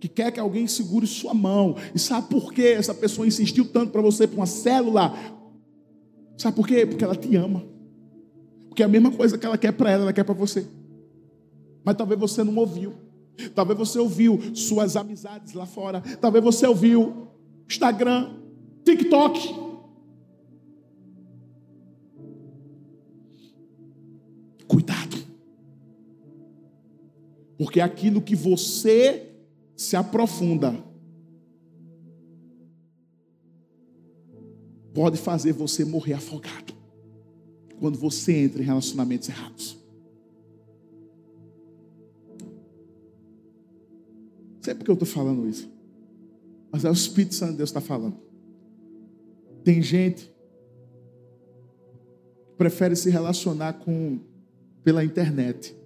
[0.00, 1.76] que quer que alguém segure sua mão.
[1.94, 5.14] E sabe por que essa pessoa insistiu tanto para você para uma célula?
[6.36, 6.86] Sabe por quê?
[6.86, 7.64] Porque ela te ama.
[8.68, 10.66] Porque é a mesma coisa que ela quer para ela, ela quer para você.
[11.84, 12.94] Mas talvez você não ouviu.
[13.54, 16.00] Talvez você ouviu suas amizades lá fora.
[16.20, 17.28] Talvez você ouviu
[17.68, 18.30] Instagram,
[18.84, 19.67] TikTok.
[24.68, 25.16] Cuidado.
[27.56, 29.34] Porque aquilo que você
[29.74, 30.84] se aprofunda
[34.94, 36.74] pode fazer você morrer afogado
[37.78, 39.78] quando você entra em relacionamentos errados.
[44.56, 45.70] Não sei porque eu estou falando isso,
[46.70, 48.16] mas é o Espírito Santo de Deus está falando.
[49.64, 50.32] Tem gente
[52.46, 54.18] que prefere se relacionar com
[54.88, 55.76] pela internet,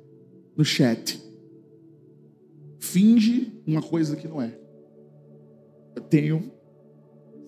[0.57, 1.21] no chat.
[2.79, 4.57] Finge uma coisa que não é.
[5.97, 6.53] Eu tenho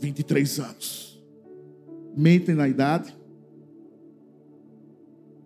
[0.01, 1.25] 23 anos.
[2.17, 3.17] Mentem na idade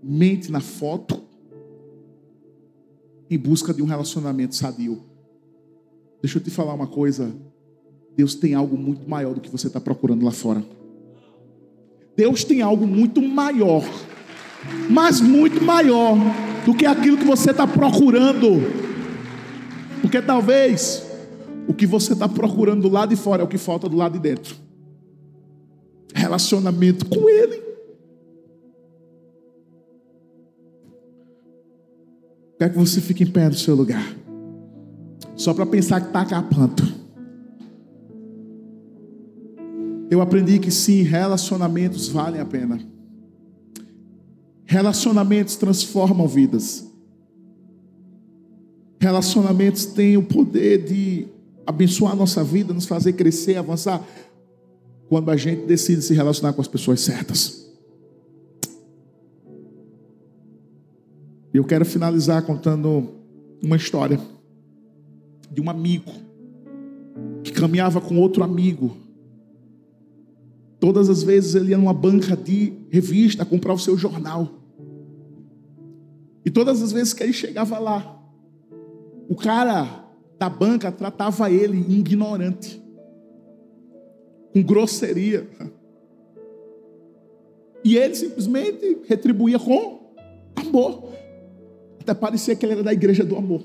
[0.02, 1.22] mente na foto
[3.28, 5.04] em busca de um relacionamento sadio.
[6.22, 7.36] Deixa eu te falar uma coisa.
[8.16, 10.64] Deus tem algo muito maior do que você está procurando lá fora.
[12.16, 13.84] Deus tem algo muito maior,
[14.88, 16.16] mas muito maior
[16.64, 18.60] do que aquilo que você está procurando.
[20.00, 21.06] Porque talvez
[21.66, 24.12] o que você está procurando do lado de fora é o que falta do lado
[24.12, 24.56] de dentro.
[26.14, 27.62] Relacionamento com Ele.
[32.58, 34.04] Quero que você fique em pé no seu lugar.
[35.36, 36.82] Só para pensar que está acabando.
[40.10, 42.80] Eu aprendi que sim, relacionamentos valem a pena.
[44.70, 46.86] Relacionamentos transformam vidas.
[49.00, 51.26] Relacionamentos têm o poder de
[51.66, 54.06] abençoar a nossa vida, nos fazer crescer, avançar,
[55.08, 57.66] quando a gente decide se relacionar com as pessoas certas.
[61.54, 63.08] Eu quero finalizar contando
[63.62, 64.20] uma história
[65.50, 66.12] de um amigo
[67.42, 68.98] que caminhava com outro amigo.
[70.78, 74.57] Todas as vezes ele ia numa banca de revista comprar o seu jornal.
[76.48, 78.18] E todas as vezes que ele chegava lá,
[79.28, 80.06] o cara
[80.38, 82.82] da banca tratava ele ignorante,
[84.54, 85.46] com grosseria.
[87.84, 90.14] E ele simplesmente retribuía com
[90.56, 91.12] amor.
[92.00, 93.62] Até parecia que ele era da igreja do amor.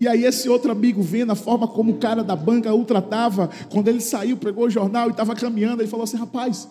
[0.00, 3.48] E aí esse outro amigo vendo a forma como o cara da banca o tratava,
[3.70, 6.68] quando ele saiu, pegou o jornal e estava caminhando, ele falou assim, rapaz,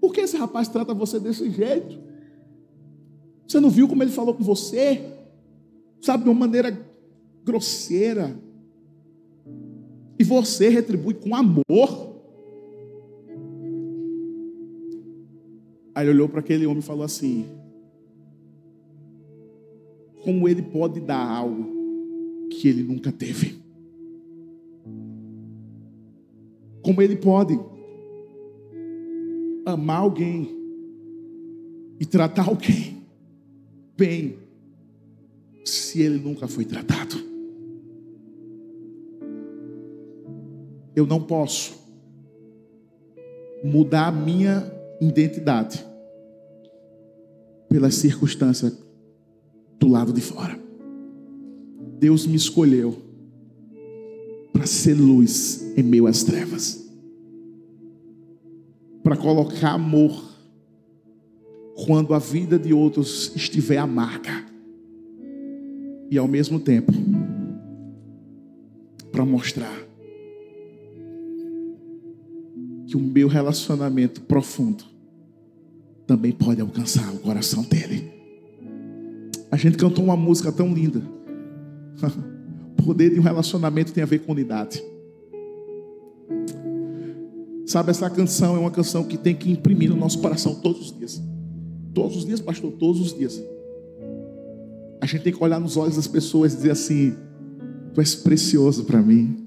[0.00, 2.11] por que esse rapaz trata você desse jeito?
[3.52, 5.12] Você não viu como ele falou com você?
[6.00, 6.74] Sabe, de uma maneira
[7.44, 8.34] grosseira.
[10.18, 12.16] E você retribui com amor.
[15.94, 17.44] Aí ele olhou para aquele homem e falou assim:
[20.24, 23.60] Como ele pode dar algo que ele nunca teve?
[26.80, 27.60] Como ele pode
[29.66, 30.48] amar alguém
[32.00, 33.01] e tratar alguém
[33.96, 34.38] bem
[35.64, 37.16] se ele nunca foi tratado.
[40.94, 41.80] Eu não posso
[43.64, 44.70] mudar a minha
[45.00, 45.84] identidade
[47.68, 48.76] pelas circunstâncias
[49.78, 50.60] do lado de fora.
[51.98, 53.00] Deus me escolheu
[54.52, 56.84] para ser luz em meio às trevas,
[59.02, 60.31] para colocar amor
[61.84, 64.44] quando a vida de outros estiver amarga
[66.10, 66.92] e ao mesmo tempo
[69.10, 69.76] para mostrar
[72.86, 74.84] que o meu relacionamento profundo
[76.06, 78.12] também pode alcançar o coração dele.
[79.50, 81.02] A gente cantou uma música tão linda.
[82.78, 84.82] o poder de um relacionamento tem a ver com unidade.
[87.66, 90.98] Sabe, essa canção é uma canção que tem que imprimir no nosso coração todos os
[90.98, 91.31] dias.
[91.94, 93.42] Todos os dias, pastor, todos os dias.
[95.00, 97.14] A gente tem que olhar nos olhos das pessoas e dizer assim:
[97.92, 99.46] Tu és precioso para mim.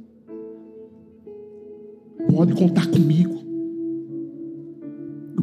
[2.29, 3.43] Pode contar comigo.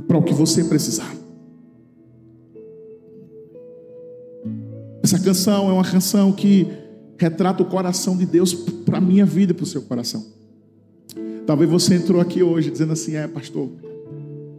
[0.07, 1.17] Para o que você precisar.
[5.03, 6.69] Essa canção é uma canção que
[7.19, 10.25] retrata o coração de Deus para a minha vida e para o seu coração.
[11.47, 13.71] Talvez você entrou aqui hoje dizendo assim: É, pastor,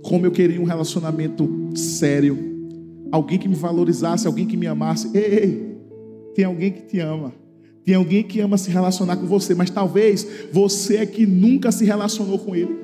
[0.04, 2.54] como eu queria um relacionamento sério
[3.14, 5.16] alguém que me valorizasse, alguém que me amasse.
[5.16, 5.78] Ei,
[6.34, 7.32] tem alguém que te ama.
[7.86, 11.86] Tem alguém que ama se relacionar com você, mas talvez você é que nunca se
[11.86, 12.76] relacionou com ele.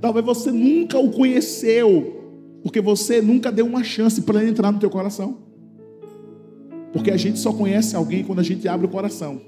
[0.00, 4.78] Talvez você nunca o conheceu, porque você nunca deu uma chance para ele entrar no
[4.78, 5.36] teu coração.
[6.90, 9.38] Porque a gente só conhece alguém quando a gente abre o coração.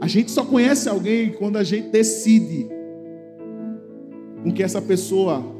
[0.00, 2.68] A gente só conhece alguém quando a gente decide
[4.44, 5.55] com que essa pessoa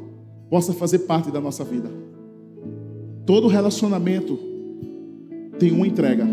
[0.49, 1.89] possa fazer parte da nossa vida.
[3.25, 4.39] Todo relacionamento
[5.59, 6.25] tem uma entrega.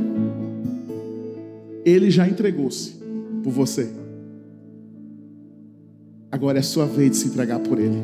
[1.84, 2.94] Ele já entregou-se
[3.42, 3.90] por você.
[6.30, 7.98] Agora é sua vez de se entregar por ele.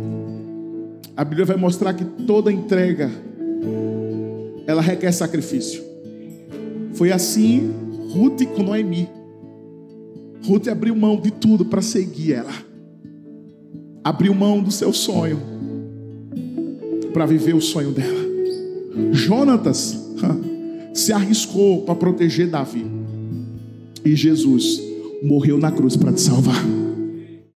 [1.17, 3.11] A Bíblia vai mostrar que toda entrega
[4.67, 5.83] ela requer sacrifício.
[6.95, 7.71] Foi assim
[8.13, 9.09] Ruth com Noemi.
[10.45, 12.53] Ruth abriu mão de tudo para seguir ela.
[14.03, 15.50] Abriu mão do seu sonho
[17.13, 18.21] para viver o sonho dela.
[19.13, 19.99] Jonatas
[20.95, 22.85] se arriscou para proteger Davi.
[24.05, 24.81] E Jesus
[25.23, 26.80] morreu na cruz para te salvar.